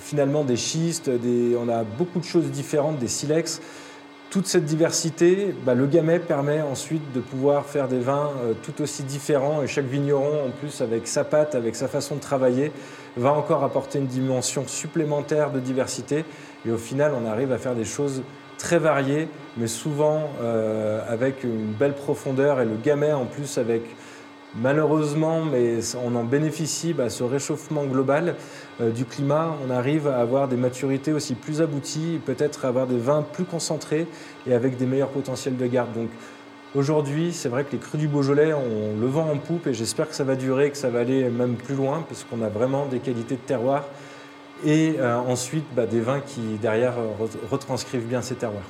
[0.00, 1.12] finalement des schistes,
[1.56, 3.60] on a beaucoup de choses différentes, des silex.
[4.32, 8.80] Toute cette diversité, bah, le gamay permet ensuite de pouvoir faire des vins euh, tout
[8.80, 12.72] aussi différents et chaque vigneron, en plus avec sa pâte, avec sa façon de travailler,
[13.18, 16.24] va encore apporter une dimension supplémentaire de diversité.
[16.66, 18.22] Et au final, on arrive à faire des choses
[18.56, 22.58] très variées, mais souvent euh, avec une belle profondeur.
[22.62, 23.82] Et le gamay, en plus, avec
[24.54, 28.36] malheureusement, mais on en bénéficie, bah, ce réchauffement global
[28.80, 32.98] euh, du climat, on arrive à avoir des maturités aussi plus abouties, peut-être avoir des
[32.98, 34.06] vins plus concentrés
[34.46, 35.92] et avec des meilleurs potentiels de garde.
[35.92, 36.10] Donc,
[36.74, 40.08] Aujourd'hui, c'est vrai que les crus du Beaujolais, on le vend en poupe et j'espère
[40.08, 42.86] que ça va durer, que ça va aller même plus loin, parce qu'on a vraiment
[42.86, 43.84] des qualités de terroir
[44.64, 46.94] et euh, ensuite bah, des vins qui derrière
[47.50, 48.64] retranscrivent bien ces terroirs.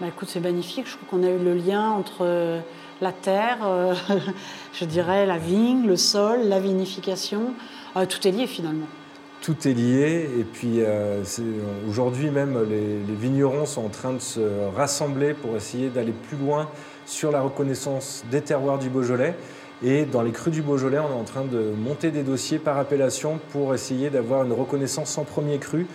[0.00, 0.86] Bah, écoute, c'est magnifique.
[0.86, 2.60] Je trouve qu'on a eu le lien entre euh,
[3.04, 3.94] la terre, euh,
[4.72, 7.54] je dirais la vigne, le sol, la vinification.
[8.08, 8.86] tout est lié finalement.
[9.42, 10.80] Tout est lié et puis
[11.86, 14.40] aujourd'hui même les, vignerons sont en train de se
[14.74, 16.70] rassembler pour essayer d'aller plus loin
[17.04, 19.34] sur la reconnaissance des terroirs du Beaujolais.
[19.82, 22.78] Et dans les crus du Beaujolais, on est en train de monter des dossiers par
[22.78, 25.86] appellation pour essayer d'avoir une reconnaissance en premier cru,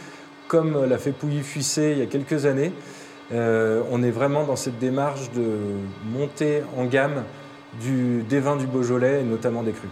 [0.47, 2.71] comme l'a fait Pouilly-Fuissé il y a quelques années.
[3.31, 5.57] Euh, on est vraiment dans cette démarche de
[6.05, 7.23] monter en gamme
[7.81, 9.89] du, des vins du Beaujolais et notamment des crus.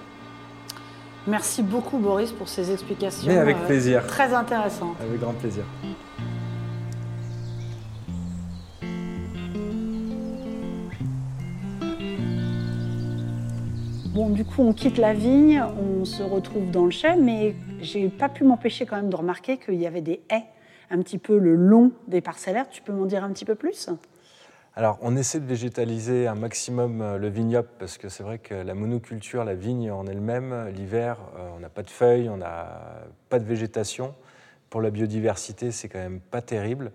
[1.27, 3.27] Merci beaucoup Boris pour ces explications.
[3.27, 4.07] Mais avec euh, plaisir.
[4.07, 4.95] très intéressantes.
[5.01, 5.63] Avec grand plaisir.
[14.15, 18.09] Bon, du coup, on quitte la vigne, on se retrouve dans le chai, mais j'ai
[18.09, 20.45] pas pu m'empêcher quand même de remarquer qu'il y avait des haies
[20.89, 22.69] un petit peu le long des parcellaires.
[22.69, 23.89] Tu peux m'en dire un petit peu plus?
[24.75, 28.53] Alors, on essaie de végétaliser un maximum euh, le vignoble parce que c'est vrai que
[28.53, 33.07] la monoculture, la vigne en elle-même, l'hiver, euh, on n'a pas de feuilles, on n'a
[33.29, 34.13] pas de végétation.
[34.69, 36.91] Pour la biodiversité, c'est quand même pas terrible.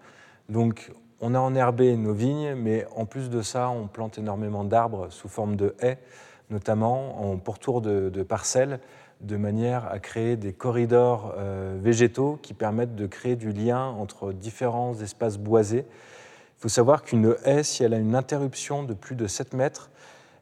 [0.49, 5.09] Donc, on a enherbé nos vignes, mais en plus de ça, on plante énormément d'arbres
[5.11, 5.99] sous forme de haies
[6.53, 8.79] notamment en pourtour de, parcelles,
[9.23, 14.33] de manière à créer des corridors euh, végétaux qui permettent de créer du lien entre
[14.33, 15.87] différents espaces boisés.
[16.59, 19.91] Il faut savoir qu'une haie, si elle a une interruption de plus de 7 mètres,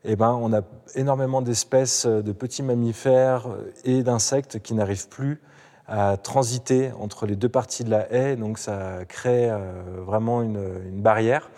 [0.04, 0.62] eh ben, on a
[0.94, 3.48] énormément d'espèces de petits mammifères
[3.84, 5.40] et d'insectes qui n'arrivent plus
[5.90, 9.58] à transiter entre les deux parties de la haie, donc ça crée euh,
[10.06, 11.50] vraiment une, barrière.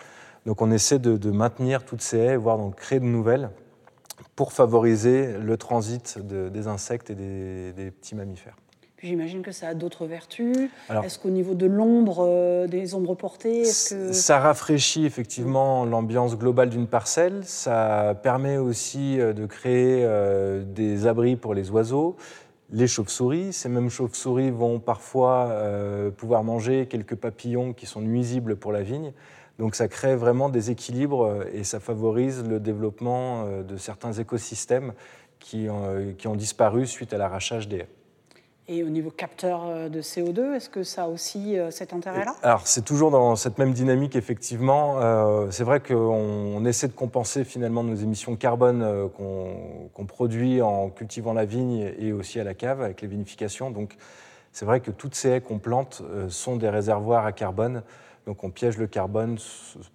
[0.46, 3.50] Donc on essaie de, maintenir toutes ces haies, voire d'en créer de nouvelles
[4.36, 8.56] pour favoriser le transit des insectes et des, petits mammifères.
[9.02, 10.70] j'imagine que ça a d'autres vertus.
[11.04, 14.12] Est-ce qu'au niveau de l'ombre, des ombres portées, que...
[14.12, 17.44] Ça rafraîchit effectivement l'ambiance globale d'une parcelle.
[17.44, 20.06] Ça permet aussi de créer
[20.66, 22.16] des abris pour les oiseaux
[22.72, 23.52] les chauves-souris.
[23.52, 28.82] Ces mêmes chauves-souris vont parfois euh, pouvoir manger quelques papillons qui sont nuisibles pour la
[28.82, 29.12] vigne.
[29.62, 34.12] Donc ça crée vraiment des équilibres euh, et ça favorise le développement euh, de certains
[34.12, 34.92] écosystèmes
[35.38, 37.88] qui ont disparu suite à l'arrachage des haies.
[38.68, 42.36] Et au niveau capteur euh, de CO2, est-ce que ça a aussi euh, cet intérêt-là?
[42.44, 45.00] Alors, c'est toujours dans cette même dynamique, effectivement.
[45.00, 50.90] Euh, c'est vrai qu'on essaie de compenser finalement nos émissions de carbone qu'on produit en
[50.90, 53.70] cultivant la vigne et aussi à la cave avec les vinifications.
[53.70, 53.96] Donc,
[54.52, 57.82] c'est vrai que toutes ces haies qu'on plante sont des réservoirs à carbone.
[58.26, 59.36] Donc on piège le carbone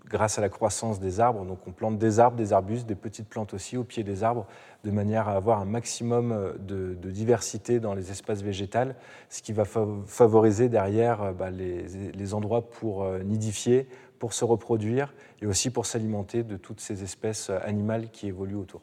[0.06, 1.46] grâce à la croissance des arbres.
[1.46, 4.46] Donc on plante des arbres, des arbustes, des petites plantes aussi au pied des arbres,
[4.84, 8.96] de manière à avoir un maximum euh, de, diversité dans les espaces végétales,
[9.30, 13.88] ce qui va favoriser derrière euh, bah, les, endroits pour euh, nidifier,
[14.20, 18.82] pour se reproduire et aussi pour s'alimenter de toutes ces espèces animales qui évoluent autour.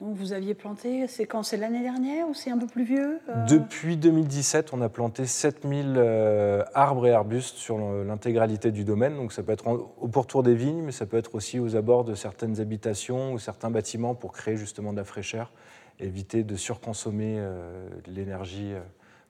[0.00, 3.18] Donc vous aviez planté, c'est quand C'est l'année dernière ou c'est un peu plus vieux
[3.30, 3.46] euh?
[3.46, 9.16] Depuis 2017, on a planté 7000 euh, arbres et arbustes sur l'intégralité du domaine.
[9.16, 12.04] Donc ça peut être au pourtour des vignes, mais ça peut être aussi aux abords
[12.04, 15.50] de certaines habitations ou certains bâtiments pour créer justement de la fraîcheur,
[15.98, 18.72] éviter de surconsommer euh, l'énergie,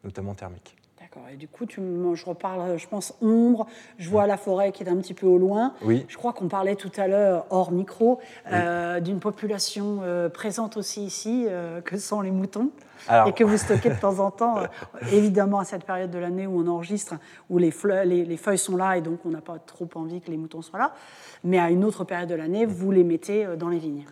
[0.02, 0.76] notamment thermique.
[1.32, 3.66] Et du coup, tu, je reparle, je pense, ombre.
[3.98, 5.74] Je vois la forêt qui est un petit peu au loin.
[5.82, 6.04] Oui.
[6.08, 8.20] Je crois qu'on parlait tout à l'heure, hors micro,
[8.52, 12.70] euh, d'une population euh, présente aussi ici, euh, que sont les moutons.
[13.26, 14.56] Et que vous stockez de temps en temps,
[15.12, 17.14] évidemment à cette période de l'année où on enregistre,
[17.50, 17.72] où les,
[18.04, 20.62] les, les feuilles sont là et donc on n'a pas trop envie que les moutons
[20.62, 20.92] soient là.
[21.44, 24.06] Mais à une autre période de l'année, vous les mettez dans les vignes.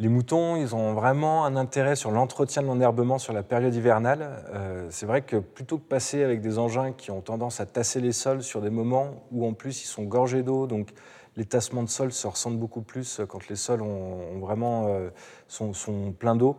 [0.00, 4.46] Les moutons, ils ont vraiment un intérêt sur l'entretien de l'enherbement sur la période hivernale.
[4.54, 8.00] Euh, c'est vrai que plutôt que passer avec des engins qui ont tendance à tasser
[8.00, 10.94] les sols sur des moments où en plus ils sont gorgés d'eau, donc
[11.36, 15.10] les tassements de sol se ressentent beaucoup plus quand les sols ont, vraiment, euh,
[15.48, 16.56] sont, pleins d'eau.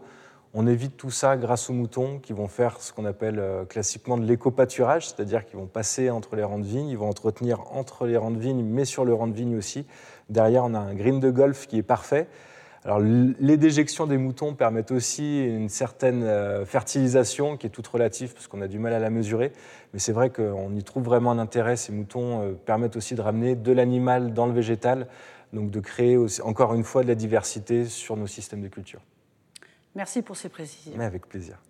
[0.53, 4.19] On évite tout ça grâce aux moutons qui vont faire ce qu'on appelle euh, classiquement
[4.19, 8.05] de l'éco-pâturage, c'est-à-dire qu'ils vont passer entre les rangs de vignes, ils vont entretenir entre
[8.05, 9.87] les rangs de vignes, mais sur le rang de vigne aussi.
[10.29, 12.27] Derrière, on a un green de golf qui est parfait.
[12.83, 18.33] Alors, les déjections des moutons permettent aussi une certaine euh, fertilisation qui est toute relative
[18.33, 19.51] parce qu'on a du mal à la mesurer.
[19.93, 21.75] Mais c'est vrai qu'on y trouve vraiment un intérêt.
[21.75, 25.07] Ces moutons euh, permettent aussi de ramener de l'animal dans le végétal,
[25.53, 29.01] donc de créer encore une fois de la diversité sur nos systèmes de culture.
[29.93, 30.93] Merci pour ces précisions.
[30.97, 31.61] Mais avec plaisir.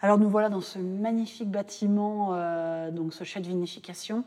[0.00, 4.24] Alors nous voilà dans ce magnifique bâtiment, euh, donc ce chai de vinification.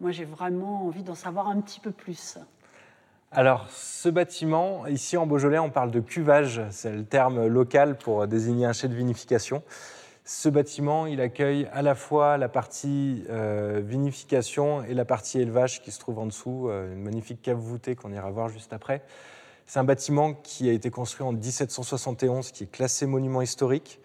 [0.00, 2.38] Moi j'ai vraiment envie d'en savoir un petit peu plus.
[3.30, 8.26] Alors, ce bâtiment, ici en Beaujolais, on parle de cuvage, c'est le terme local pour
[8.26, 9.62] désigner un chai de vinification.
[10.24, 15.82] Ce bâtiment, il accueille à la fois la partie euh, vinification et la partie élevage
[15.82, 19.02] qui se trouve en dessous, euh, une magnifique cave voûtée qu'on ira voir juste après.
[19.66, 24.00] C'est un bâtiment qui a été construit en 1771, qui est classé monument historique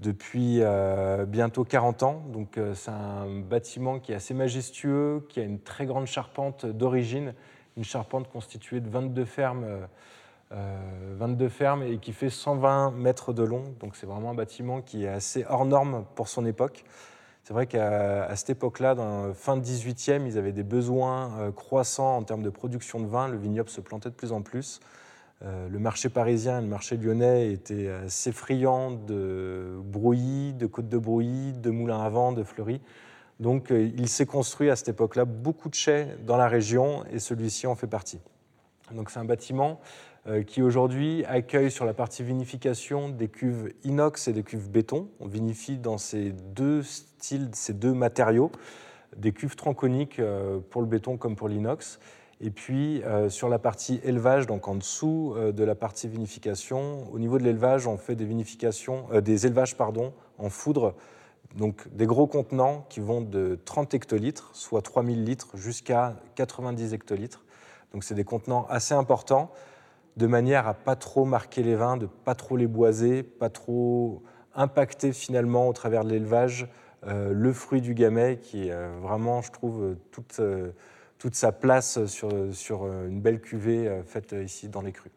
[0.00, 2.24] depuis euh, bientôt 40 ans.
[2.32, 7.34] Donc c'est un bâtiment qui est assez majestueux, qui a une très grande charpente d'origine
[7.78, 9.64] une charpente constituée de 22 fermes,
[10.50, 13.62] 22 euh, fermes et qui fait 120 mètres de long.
[13.80, 16.84] Donc c'est vraiment un bâtiment qui est assez hors norme pour son époque.
[17.44, 18.94] C'est vrai qu'à cette époque-là,
[19.32, 23.28] fin 18e, ils avaient des besoins euh, croissants en termes de production de vin.
[23.28, 24.80] Le vignoble se plantait de plus en plus.
[25.44, 30.88] Euh, le marché parisien et le marché lyonnais étaient assez friands de brouillis, de côtes
[30.88, 32.82] de brouillis, de moulins à vent, de fleuris.
[33.40, 37.18] Donc euh, il s'est construit à cette époque-là beaucoup de chais dans la région et
[37.18, 38.20] celui-ci en fait partie.
[38.92, 39.80] Donc c'est un bâtiment
[40.26, 45.08] euh, qui aujourd'hui accueille sur la partie vinification des cuves inox et des cuves béton.
[45.20, 48.50] On vinifie dans ces deux styles, ces deux matériaux,
[49.16, 52.00] des cuves tronconiques euh, pour le béton comme pour l'inox.
[52.40, 57.36] Et puis sur la partie élevage, donc en dessous de la partie vinification, au niveau
[57.36, 60.94] de l'élevage, on fait des vinifications, des élevages pardon, en foudre
[61.56, 67.44] donc des gros contenants qui vont de 30 hectolitres, soit 3000 litres, jusqu'à 90 hectolitres.
[67.92, 69.50] Donc c'est des contenants assez importants,
[70.16, 74.22] de manière à pas trop marquer les vins, de pas trop les boiser, pas trop
[74.54, 76.68] impacter finalement au travers de l'élevage
[77.06, 80.72] euh, le fruit du gamay, qui euh, vraiment, je trouve, toute, euh,
[81.18, 85.12] toute sa place sur, sur une belle cuvée faite ici dans les crues.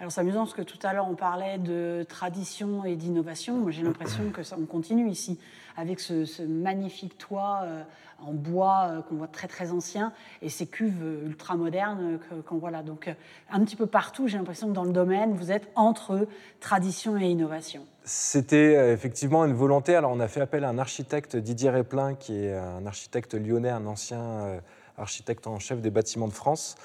[0.00, 3.56] Alors c'est amusant parce que tout à l'heure on parlait de tradition et d'innovation.
[3.56, 5.38] Moi j'ai l'impression que ça on continue ici
[5.76, 7.82] avec ce, magnifique toit euh,
[8.18, 12.58] en bois euh, qu'on voit très très ancien et ces cuves euh, ultra modernes qu'on
[12.58, 12.82] voit là.
[12.82, 13.08] Donc
[13.50, 16.26] un petit peu partout j'ai l'impression que dans le domaine vous êtes entre
[16.58, 17.86] tradition et innovation.
[18.02, 19.94] C'était effectivement une volonté.
[19.94, 23.70] Alors on a fait appel à un architecte Didier Réplin qui est un architecte lyonnais,
[23.70, 24.60] un ancien
[24.98, 26.76] architecte en chef des bâtiments de France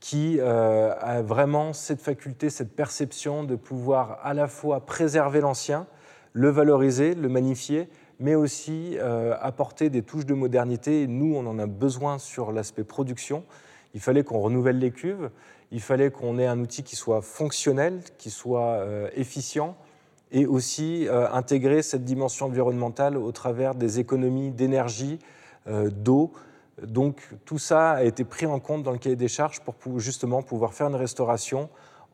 [0.00, 5.86] qui euh, a vraiment cette faculté, cette perception de pouvoir à la fois préserver l'ancien,
[6.32, 7.88] le valoriser, le magnifier,
[8.20, 11.06] mais aussi euh, apporter des touches de modernité.
[11.06, 13.44] Nous, on en a besoin sur l'aspect production.
[13.94, 15.30] Il fallait qu'on renouvelle les cuves,
[15.72, 19.76] il fallait qu'on ait un outil qui soit fonctionnel, qui soit euh, efficient,
[20.32, 25.20] et aussi intégrer cette dimension environnementale au travers des économies d'énergie,
[25.68, 26.32] d'eau,
[26.82, 30.42] donc tout ça a été pris en compte dans le cahier des charges pour justement
[30.42, 31.68] pouvoir faire une restauration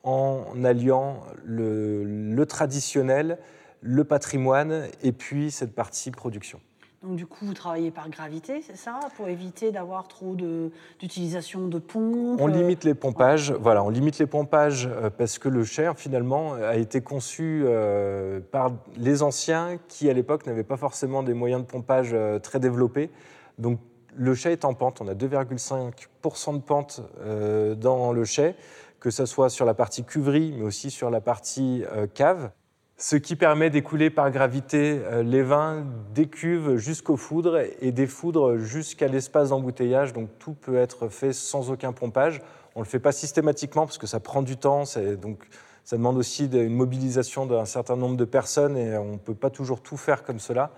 [0.05, 3.38] en alliant le, traditionnel,
[3.81, 6.61] le patrimoine et puis cette partie production.
[7.03, 11.81] Donc du coup, vous travaillez par gravité, c'est ça, pour éviter d'avoir trop d'utilisation de,
[11.81, 15.90] pompes On limite les pompages, voilà, on limite les pompages euh, parce que le chai,
[15.96, 21.35] finalement, a été conçu euh, par les anciens qui, à l'époque, n'avaient pas forcément des
[21.35, 23.11] moyens de pompage euh, très développés.
[23.59, 23.81] Donc
[24.16, 28.55] le chai est en pente, on a 2,5% de pente euh, dans le chai,
[29.01, 32.51] que ce soit sur la partie cuverie, mais aussi sur la partie euh, cave,
[32.96, 38.07] ce qui permet d'écouler par gravité euh, les vins des cuves jusqu'aux foudres et des
[38.07, 40.12] foudres jusqu'à l'espace d'embouteillage.
[40.12, 42.40] Donc tout peut être fait sans aucun pompage.
[42.75, 44.85] On ne le fait pas systématiquement parce que ça prend du temps,
[45.20, 45.44] donc
[45.85, 49.51] ça demande aussi une mobilisation d'un certain nombre de personnes et on ne peut pas
[49.51, 50.70] toujours tout faire comme cela.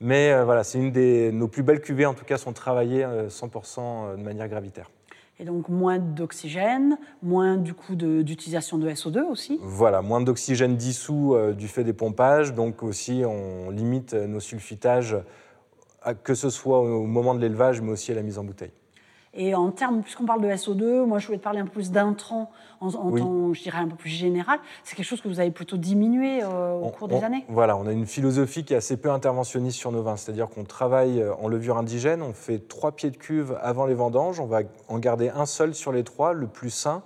[0.00, 3.04] Mais euh, voilà, c'est une des nos plus belles cuvées, en tout cas, sont travaillées
[3.04, 4.90] 100% euh, euh, de manière gravitaire.
[5.38, 11.36] Et donc moins d'oxygène, moins du coup d'utilisation de, SO2 aussi Voilà, moins d'oxygène dissous
[11.54, 15.14] du fait des pompages, donc aussi on limite nos sulfitages,
[16.24, 18.72] que ce soit au moment de l'élevage, mais aussi à la mise en bouteille.
[19.36, 21.90] Et en termes, puisqu'on parle de SO2, moi je voulais te parler un peu plus
[21.90, 24.58] d'intrants en, temps, je dirais, un peu plus général.
[24.82, 27.86] C'est quelque chose que vous avez plutôt diminué euh, au cours des années Voilà, on
[27.86, 30.16] a une philosophie qui est assez peu interventionniste sur nos vins.
[30.16, 33.94] C'est-à-dire qu'on travaille euh, en levure indigène, on fait trois pieds de cuve avant les
[33.94, 37.02] vendanges, on va en garder un seul sur les trois, le plus sain,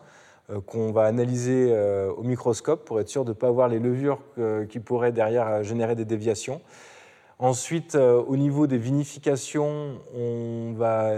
[0.50, 1.74] euh, qu'on va analyser
[2.16, 4.20] au microscope pour être sûr de ne pas avoir les levures
[4.68, 6.60] qui pourraient derrière générer des déviations.
[7.38, 11.12] Ensuite, au niveau des vinifications, on va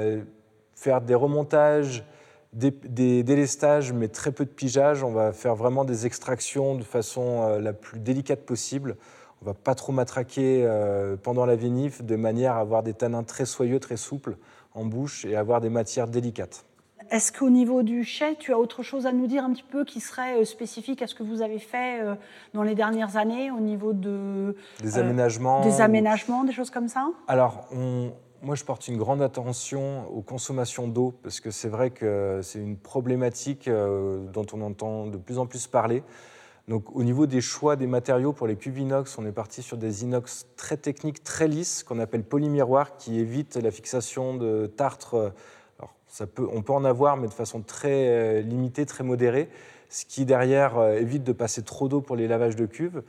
[0.82, 2.04] faire des remontages,
[2.52, 5.04] des, délestages, mais très peu de pigeage.
[5.04, 8.96] On va faire vraiment des extractions de façon euh, la plus délicate possible.
[9.40, 13.22] On va pas trop matraquer euh, pendant la vinif, de manière à avoir des tanins
[13.22, 14.36] très soyeux, très souples
[14.74, 16.64] en bouche et avoir des matières délicates.
[17.10, 19.84] Est-ce qu'au niveau du chai, tu as autre chose à nous dire un petit peu
[19.84, 22.00] qui serait euh, spécifique à ce que vous avez fait
[22.54, 27.08] dans les dernières années au niveau de des aménagements, des aménagements, des choses comme ça?
[27.28, 28.12] Alors, on,
[28.42, 32.58] moi, je porte une grande attention aux consommations d'eau parce que c'est vrai que c'est
[32.58, 36.02] une problématique euh, dont on entend de plus en plus parler.
[36.66, 39.76] Donc, au niveau des choix des matériaux pour les cuves inox, on est parti sur
[39.76, 45.32] des inox très techniques, très lisses, qu'on appelle polymiroirs, qui évitent la fixation de tartre.
[45.78, 49.48] Alors, ça peut, on peut en avoir, mais de façon très euh, limitée, très modérée,
[49.92, 53.02] ce qui derrière euh, évite de passer trop d'eau pour les lavages de cuves.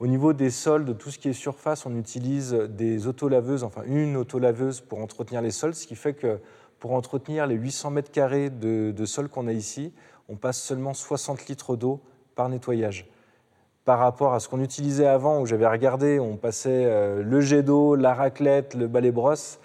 [0.00, 3.82] Au niveau des sols, de tout ce qui est surface, on utilise des autolaveuses, enfin
[3.84, 6.38] une autolaveuse pour entretenir les sols, ce qui fait que
[6.78, 9.92] pour entretenir les 800 mètres carrés de, sol qu'on a ici,
[10.30, 12.00] on passe seulement 60 litres d'eau
[12.34, 13.06] par nettoyage.
[13.84, 17.62] Par rapport à ce qu'on utilisait avant, où j'avais regardé, on passait euh, le jet
[17.62, 19.60] d'eau, la raclette, le balai brosse,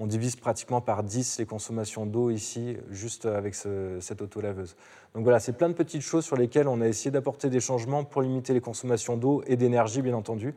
[0.00, 4.74] on divise pratiquement par 10 les consommations d'eau ici, juste avec cette autolaveuse.
[5.14, 8.02] Donc voilà, c'est plein de petites choses sur lesquelles on a essayé d'apporter des changements
[8.02, 10.54] pour limiter les consommations d'eau et d'énergie, bien entendu.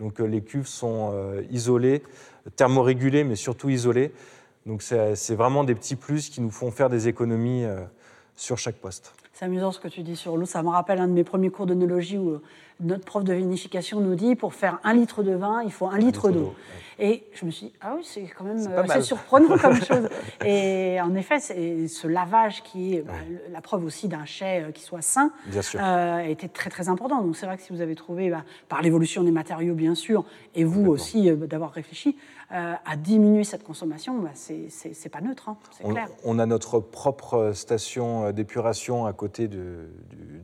[0.00, 2.02] Donc euh, les cuves sont euh, isolées,
[2.56, 4.12] thermorégulées, mais surtout isolées.
[4.66, 7.84] Donc c'est vraiment des petits plus qui nous font faire des économies euh,
[8.34, 9.14] sur chaque poste.
[9.32, 10.46] C'est amusant ce que tu dis sur l'eau.
[10.46, 12.40] Ça me rappelle un de mes premiers cours d'œnologie où
[12.80, 15.98] notre prof de vinification nous dit pour faire un litre de vin, il faut un,
[15.98, 16.54] litre, d'eau.
[16.98, 20.08] Et je me suis dit, ah oui, c'est quand même assez surprenant comme chose.
[20.44, 23.14] Et en effet, ce lavage qui est bah,
[23.50, 25.32] la preuve aussi d'un chai euh, qui soit sain
[25.76, 27.22] euh, était très très important.
[27.22, 30.24] Donc c'est vrai que si vous avez trouvé, bah, par l'évolution des matériaux bien sûr,
[30.54, 32.16] et vous aussi euh, d'avoir réfléchi,
[32.52, 36.08] à diminuer cette consommation, bah, c'est pas neutre, hein, c'est clair.
[36.24, 39.60] On a notre propre station d'épuration à côté du,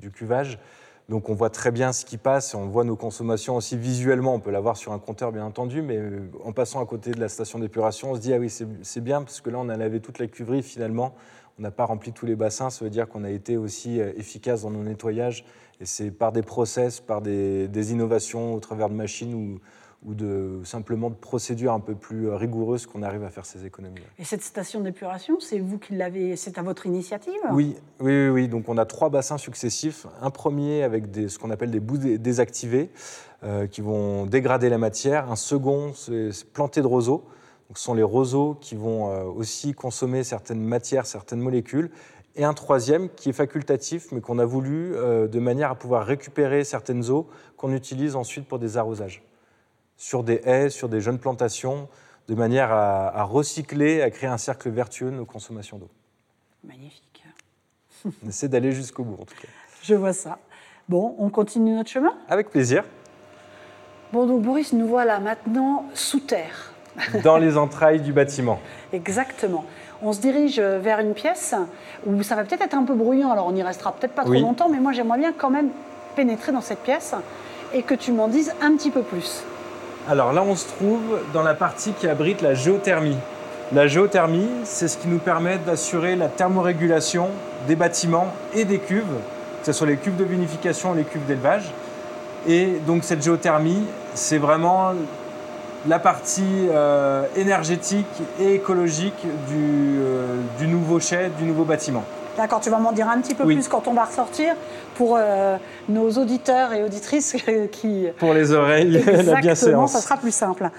[0.01, 0.61] du cuvage.
[1.09, 4.35] Donc on voit très bien ce qui passe on voit nos consommations aussi visuellement.
[4.35, 7.21] On peut l'avoir sur un compteur bien entendu, mais euh, en passant à côté de
[7.21, 9.77] la station d'épuration, on se dit ah oui c'est bien parce que là on a
[9.77, 11.15] lavé toute la cuverie finalement.
[11.59, 14.13] On n'a pas rempli tous les bassins, ça veut dire qu'on a été aussi euh,
[14.17, 15.47] efficace dans nos nettoyages
[15.81, 19.61] Et c'est par des process, par des, des, innovations au travers de machines ou,
[20.05, 24.03] ou de, simplement de procédures un peu plus rigoureuses qu'on arrive à faire ces économies.
[24.19, 27.41] Et cette station d'épuration, c'est vous qui l'avez, c'est à votre initiative?
[27.51, 30.07] Oui, oui, oui, Donc on a trois bassins successifs.
[30.21, 32.91] Un premier avec des, ce qu'on appelle des bouts désactivés
[33.43, 35.31] euh, qui vont dégrader la matière.
[35.31, 37.25] Un second, c'est planté de roseaux.
[37.69, 41.91] Donc, ce sont les roseaux qui vont euh, aussi consommer certaines matières, certaines molécules.
[42.37, 46.07] Et un troisième qui est facultatif, mais qu'on a voulu euh, de manière à pouvoir
[46.07, 47.27] récupérer certaines eaux
[47.57, 49.23] qu'on utilise ensuite pour des arrosages
[49.97, 51.89] sur des haies, sur des jeunes plantations,
[52.29, 55.89] de manière à, recycler, à créer un cercle vertueux de nos consommations d'eau.
[56.65, 57.25] Magnifique.
[58.05, 59.49] On essaie d'aller jusqu'au bout, en tout cas.
[59.83, 60.39] Je vois ça.
[60.89, 62.15] Bon, on continue notre chemin?
[62.29, 62.85] Avec plaisir.
[64.13, 66.73] Bon, donc Boris, nous voilà maintenant sous terre.
[67.23, 68.61] Dans les entrailles du bâtiment.
[68.93, 69.65] Exactement.
[70.03, 71.55] On se dirige vers une pièce
[72.07, 74.35] où ça va peut-être être un peu bruyant, alors on n'y restera peut-être pas trop
[74.35, 75.71] longtemps, mais moi j'aimerais bien quand même
[76.15, 77.15] pénétrer dans cette pièce
[77.73, 79.43] et que tu m'en dises un petit peu plus.
[80.09, 83.17] Alors là, on se trouve dans la partie qui abrite la géothermie.
[83.73, 87.31] La géothermie, c'est ce qui nous permet d'assurer la thermorégulation
[87.67, 91.27] des bâtiments et des cuves, que ce soit les cuves de vinification et les cuves
[91.27, 91.73] d'élevage.
[92.47, 93.83] Et donc cette géothermie,
[94.15, 94.93] c'est vraiment
[95.89, 98.07] la partie euh, énergétique
[98.41, 102.05] et écologique du, euh, du nouveau chai, du nouveau bâtiment.
[102.37, 104.55] D'accord, tu vas m'en dire un petit peu plus quand on va ressortir
[104.95, 105.57] pour euh,
[105.89, 107.37] nos auditeurs et auditrices
[107.73, 108.07] qui.
[108.19, 109.93] Pour les oreilles, la bienséance.
[109.93, 110.71] ça sera plus simple.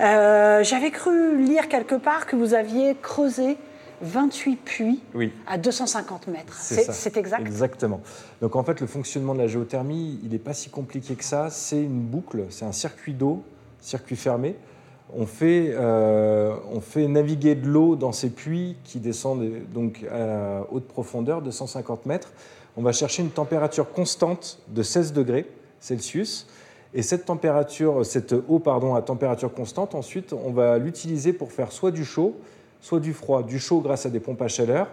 [0.00, 3.56] Euh, j'avais cru lire quelque part que vous aviez creusé
[4.02, 5.02] 28 puits
[5.46, 6.56] à 250 mètres.
[6.58, 7.40] C'est exact?
[7.40, 8.00] Exactement.
[8.40, 11.48] Donc en fait, le fonctionnement de la géothermie, il n'est pas si compliqué que ça.
[11.50, 13.44] C'est une boucle, c'est un circuit d'eau,
[13.80, 14.56] circuit fermé,
[15.16, 20.66] on fait, euh, on fait naviguer de l'eau dans ces puits qui descendent donc à
[20.70, 22.32] haute profondeur de 150 mètres.
[22.76, 25.46] On va chercher une température constante de 16 degrés
[25.80, 26.46] Celsius.
[26.92, 31.72] Et cette température, cette eau pardon, à température constante, ensuite, on va l'utiliser pour faire
[31.72, 32.36] soit du chaud,
[32.80, 33.42] soit du froid.
[33.42, 34.88] Du chaud grâce à des pompes à chaleur,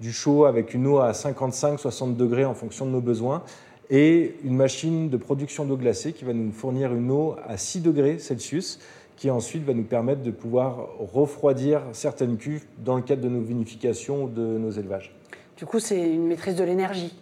[0.00, 3.42] du chaud avec une eau à 55-60 degrés en fonction de nos besoins,
[3.90, 7.80] et une machine de production d'eau glacée qui va nous fournir une eau à 6
[7.80, 8.78] degrés Celsius
[9.16, 13.40] qui ensuite va nous permettre de pouvoir refroidir certaines cuves dans le cadre de nos
[13.40, 15.14] vinifications ou de nos élevages.
[15.56, 17.14] Du coup, c'est une maîtrise de l'énergie.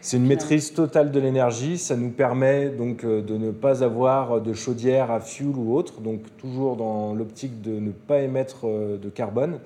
[0.00, 1.78] C'est une maîtrise totale de l'énergie.
[1.78, 6.02] Ça nous permet donc euh, de ne pas avoir de chaudière à fuel ou autre,
[6.02, 9.60] donc toujours dans l'optique de ne pas émettre euh, de carbone.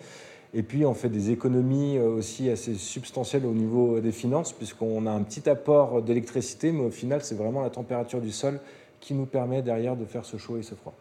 [0.55, 5.07] Et puis, on fait des économies euh, aussi assez substantielles au niveau des finances, puisqu'on
[5.07, 8.61] a un petit apport d'électricité, mais au final, c'est vraiment la température du sol
[9.01, 10.95] qui nous permet derrière de faire ce chaud et ce froid.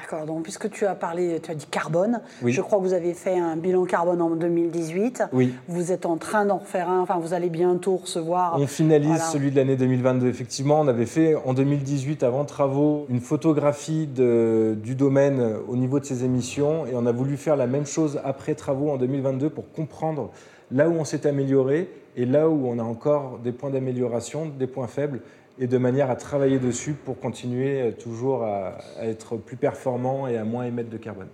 [0.00, 3.14] D'accord, donc puisque tu as parlé, tu as dit carbone, je crois que vous avez
[3.14, 5.24] fait un bilan carbone en 2018.
[5.32, 5.52] Oui.
[5.66, 8.56] Vous êtes en train d'en refaire un, enfin vous allez bientôt recevoir.
[8.60, 10.80] On finalise celui de l'année 2022, effectivement.
[10.80, 16.24] On avait fait en 2018, avant travaux, une photographie du domaine au niveau de ses
[16.24, 20.30] émissions et on a voulu faire la même chose après travaux en 2022 pour comprendre
[20.70, 24.66] là où on s'est amélioré et là où on a encore des points d'amélioration, des
[24.66, 25.20] points faibles
[25.58, 30.44] et de manière à travailler dessus pour continuer toujours à, être plus performant et à
[30.44, 31.28] moins émettre de carbone.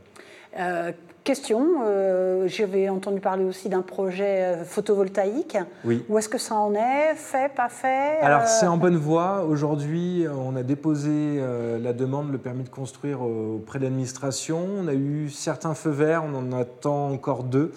[0.58, 0.92] Euh,
[1.24, 5.58] question, euh, j'avais entendu parler aussi d'un projet euh, photovoltaïque.
[5.84, 6.04] Oui.
[6.08, 7.14] Où est-ce que ça en est?
[7.16, 8.18] Fait, pas fait?
[8.20, 9.44] Alors c'est en bonne voie.
[9.44, 11.40] Aujourd'hui, on a déposé
[11.82, 14.64] la demande, le permis de construire auprès de l'administration.
[14.78, 17.72] On a eu certains feux verts, on en attend encore deux.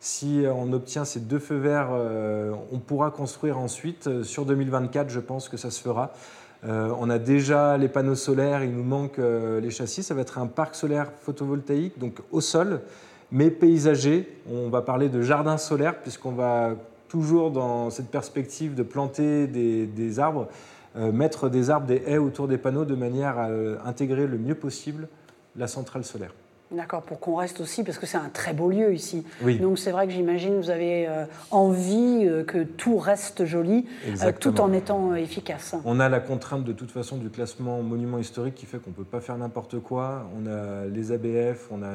[0.00, 4.06] Si on obtient ces deux feux verts, euh, on pourra construire ensuite.
[4.06, 6.12] Euh, sur 2024, je pense que ça se fera.
[6.64, 10.02] Euh, on a déjà les panneaux solaires, il nous manque les châssis.
[10.02, 12.80] Ça va être un parc solaire photovoltaïque, donc au sol,
[13.32, 14.40] mais paysager.
[14.50, 16.74] On va parler de jardin solaire, puisqu'on va
[17.08, 20.48] toujours dans cette perspective de planter des, arbres,
[20.96, 23.48] mettre des arbres, des haies autour des panneaux de manière à
[23.86, 25.08] intégrer le mieux possible
[25.56, 26.32] la centrale solaire.
[26.70, 29.24] D'accord, pour qu'on reste aussi, parce que c'est un très beau lieu ici.
[29.42, 29.58] Oui.
[29.58, 33.86] Donc c'est vrai que j'imagine que vous avez euh, envie euh, que tout reste joli,
[34.06, 35.74] euh, tout en étant efficace.
[35.86, 38.94] On a la contrainte de toute façon du classement monument historique qui fait qu'on ne
[38.94, 40.28] peut pas faire n'importe quoi.
[40.38, 41.94] On a les ABF, on a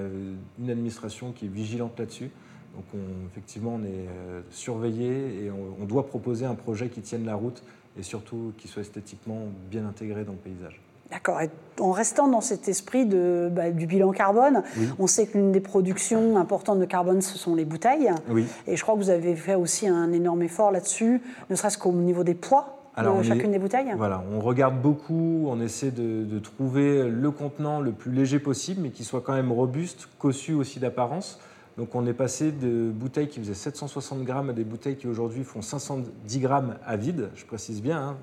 [0.59, 2.31] une administration qui est vigilante là-dessus.
[2.75, 2.85] Donc
[3.31, 4.07] effectivement, on est
[4.49, 7.61] surveillé et on doit proposer un projet qui tienne la route
[7.99, 10.82] et surtout qui soit esthétiquement bien intégré dans le paysage.
[11.13, 11.39] D'accord.
[11.79, 14.63] En restant dans cet esprit de, bah, du bilan carbone,
[14.97, 18.11] on sait que l'une des productions importantes de carbone, ce sont les bouteilles.
[18.29, 18.45] Oui.
[18.67, 21.91] Et je crois que vous avez fait aussi un énorme effort là-dessus, ne serait-ce qu'au
[21.91, 27.09] niveau des poids de chacune des bouteilles Voilà, on regarde beaucoup, on essaie de, trouver
[27.09, 31.39] le contenant le plus léger possible, mais qui soit quand même robuste, cossu aussi d'apparence.
[31.77, 35.43] Donc on est passé de bouteilles qui faisaient 760 grammes à des bouteilles qui aujourd'hui
[35.43, 37.99] font 510 grammes à vide, je précise bien.
[37.99, 38.17] Hein.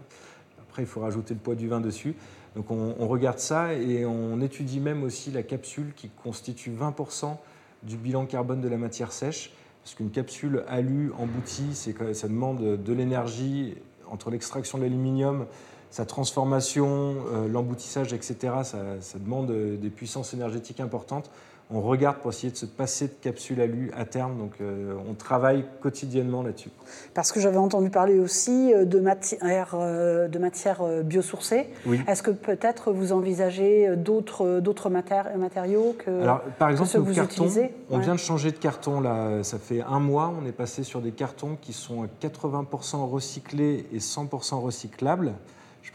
[0.69, 2.15] Après, il faut rajouter le poids du vin dessus.
[2.57, 7.37] Donc on, regarde ça et on étudie même aussi la capsule qui constitue 20%
[7.85, 9.53] du bilan carbone de la matière sèche.
[9.83, 13.77] Parce qu'une capsule alu emboutie, ça demande de l'énergie
[14.11, 15.47] entre l'extraction de l'aluminium,
[15.91, 18.37] sa transformation, euh, l'emboutissage, etc.
[18.65, 21.31] ça, demande des puissances énergétiques importantes
[21.73, 24.37] on regarde pour essayer de se passer de capsule alu à terme.
[24.39, 26.71] Donc euh, on travaille quotidiennement là-dessus.
[27.15, 31.69] Parce que j'avais entendu parler aussi euh, de matière, euh, de matière biosourcée.
[32.09, 37.73] Est-ce que peut-être vous envisagez d'autres, d'autres matériaux que, Alors, par exemple, que vous utilisez
[37.91, 39.43] On vient de changer de carton là.
[39.43, 40.33] Ça fait un mois.
[40.41, 45.35] On est passé sur des cartons qui sont à 80% recyclés et 100% recyclables.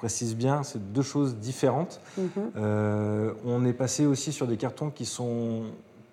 [0.05, 1.99] Précise bien, c'est deux choses différentes.
[2.15, 2.27] Mhm.
[2.57, 5.63] Euh, on est passé aussi sur des cartons qui sont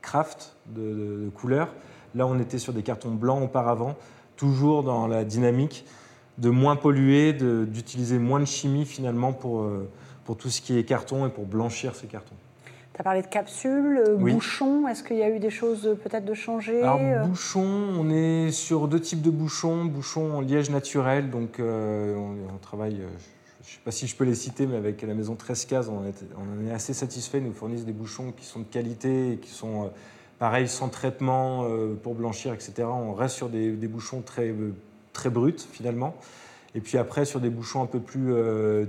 [0.01, 1.75] craft de, couleur.
[2.15, 3.97] Là, on était sur des cartons blancs auparavant,
[4.37, 5.85] toujours dans la dynamique
[6.39, 9.91] de moins polluer, d'utiliser moins de chimie finalement pour, euh,
[10.25, 12.37] pour tout ce qui est carton et pour blanchir ces cartons.
[12.95, 14.89] Tu as parlé de capsules, euh, bouchons.
[14.89, 18.89] Est-ce qu'il y a eu des choses peut-être de changer Alors, bouchons, on est sur
[18.89, 19.85] deux types de bouchons.
[19.85, 23.03] Bouchons en liège naturel, donc on, travaille
[23.65, 25.89] je ne sais pas si je peux les citer, mais avec la maison 13 cases,
[25.89, 27.39] on, en est assez satisfait.
[27.39, 29.89] Ils nous fournissent des bouchons qui sont de qualité qui sont, euh,
[30.41, 32.89] pareil, sans traitement euh, pour blanchir, etc.
[32.89, 34.75] On reste sur des, bouchons très, euh,
[35.13, 36.17] très bruts, finalement.
[36.75, 38.33] Et puis après, sur des bouchons un peu plus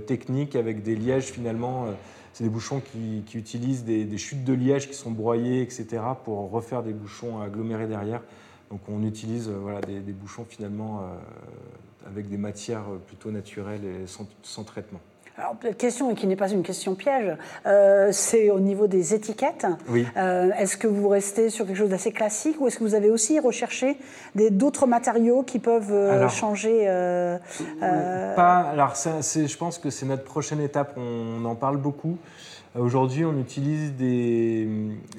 [0.06, 1.88] techniques, avec des lièges, finalement,
[2.32, 6.82] c'est des bouchons qui, utilisent des, chutes de liège qui sont broyées, etc., pour refaire
[6.82, 8.22] des bouchons agglomérés derrière.
[8.70, 11.02] Donc on utilise voilà, des, bouchons, finalement
[12.06, 15.00] avec des matières plutôt naturelles et sans, traitement.
[15.36, 17.36] Alors, question qui n'est pas une question piège,
[17.66, 19.66] euh, c'est au niveau des étiquettes.
[19.88, 20.06] Oui.
[20.16, 23.10] Euh, est-ce que vous restez sur quelque chose d'assez classique ou est-ce que vous avez
[23.10, 23.98] aussi recherché
[24.36, 26.86] d'autres matériaux qui peuvent euh, changer
[27.80, 28.60] Pas.
[28.60, 30.96] Alors, je pense que c'est notre prochaine étape.
[30.96, 32.16] On en parle beaucoup.
[32.78, 34.68] Aujourd'hui, on utilise des,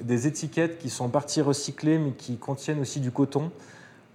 [0.02, 3.50] des, étiquettes qui sont en partie recyclées, mais qui contiennent aussi du coton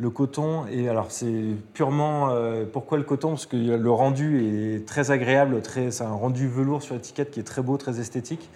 [0.02, 2.30] le coton, et alors c'est purement.
[2.32, 3.30] Euh, pourquoi le coton?
[3.30, 7.40] Parce que le rendu est très agréable, très, c'est un rendu velours sur l'étiquette qui
[7.40, 8.50] est très beau, très esthétique.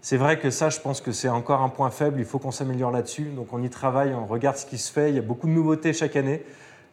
[0.00, 2.50] C'est vrai que ça, je pense que c'est encore un point faible, il faut qu'on
[2.50, 3.30] s'améliore là-dessus.
[3.36, 5.52] Donc on y travaille, on regarde ce qui se fait, il y a beaucoup de
[5.52, 6.42] nouveautés chaque année.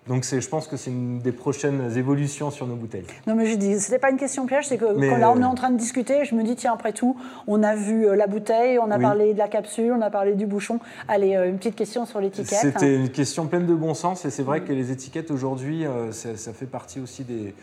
[0.10, 3.06] Donc je pense que c'est une des prochaines évolutions sur nos bouteilles.
[3.28, 5.46] Non mais je dis, c'était pas une question piège, c'est que quand là on est
[5.46, 8.26] en train de discuter, je me dis tiens après tout, on a vu euh, la
[8.26, 10.80] bouteille, on a parlé de la capsule, on a parlé du bouchon.
[11.08, 12.58] Allez, euh, une petite question sur l'étiquette.
[12.58, 16.12] C'était une question pleine de bon sens et c'est vrai que les étiquettes aujourd'hui, euh,
[16.12, 17.54] ça, fait partie aussi des,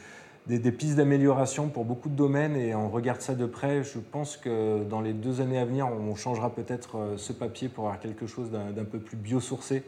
[0.46, 3.82] des, pistes d'amélioration pour beaucoup de domaines et on regarde ça de près.
[3.82, 7.86] Je pense que dans les deux années à venir, on changera peut-être ce papier pour
[7.86, 9.82] avoir quelque chose d'un peu plus biosourcé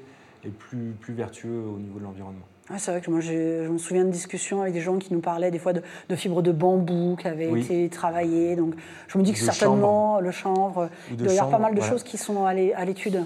[0.45, 2.47] et plus, plus vertueux au niveau de l'environnement.
[2.76, 5.51] c'est vrai que moi, je me souviens de discussions avec des gens qui nous parlaient
[5.51, 5.82] des fois de,
[6.16, 8.57] fibres de bambou qui avaient été travaillées.
[8.57, 8.74] Donc,
[9.09, 12.03] je me dis que certainement, le chanvre, il doit y avoir pas mal de choses
[12.03, 13.24] qui sont à l'étude.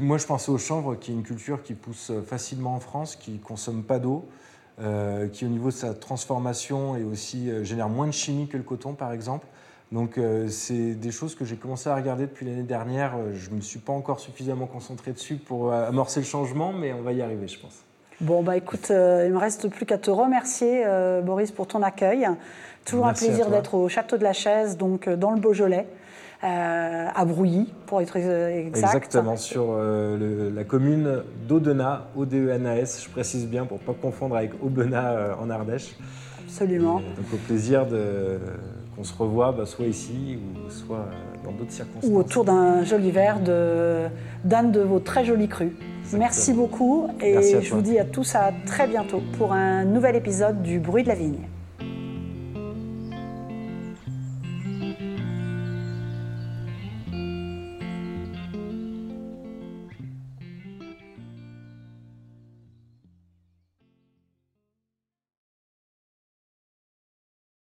[0.00, 3.32] Moi, je pensais au chanvre, qui est une culture qui pousse facilement en France, qui
[3.32, 4.24] ne consomme pas d'eau,
[4.80, 8.56] euh, qui, au niveau de sa transformation, et aussi euh, génère moins de chimie que
[8.56, 9.46] le coton, par exemple.
[9.92, 13.12] Donc euh, c'est des choses que j'ai commencé à regarder depuis l'année dernière.
[13.16, 16.72] Euh, je ne me suis pas encore suffisamment concentré dessus pour euh, amorcer le changement,
[16.72, 17.84] mais on va y arriver, je pense.
[18.20, 20.84] Bon, bah écoute, il ne me reste plus qu'à te remercier,
[21.24, 22.28] Boris, pour ton accueil.
[22.84, 25.88] Toujours un plaisir d'être au Château de la Chaise, donc dans le Beaujolais.
[26.40, 28.94] à Brouilly, pour être exact.
[28.94, 35.34] Exactement, sur la commune d'Audenat, O-D-E-N-A-S, je précise bien pour ne pas confondre avec Aubenas
[35.42, 35.96] en Ardèche.
[36.46, 37.00] Absolument.
[37.00, 38.38] donc au plaisir de,
[38.94, 42.10] qu'on se revoit bah, soit ici ou soit euh, dans d'autres circonstances.
[42.10, 45.72] Ou autour d'un joli verre d'un de, vos très jolis crus.
[46.12, 50.62] Merci beaucoup et je vous dis à tous à très bientôt pour un nouvel épisode
[50.62, 51.48] du Bruit de la vigne.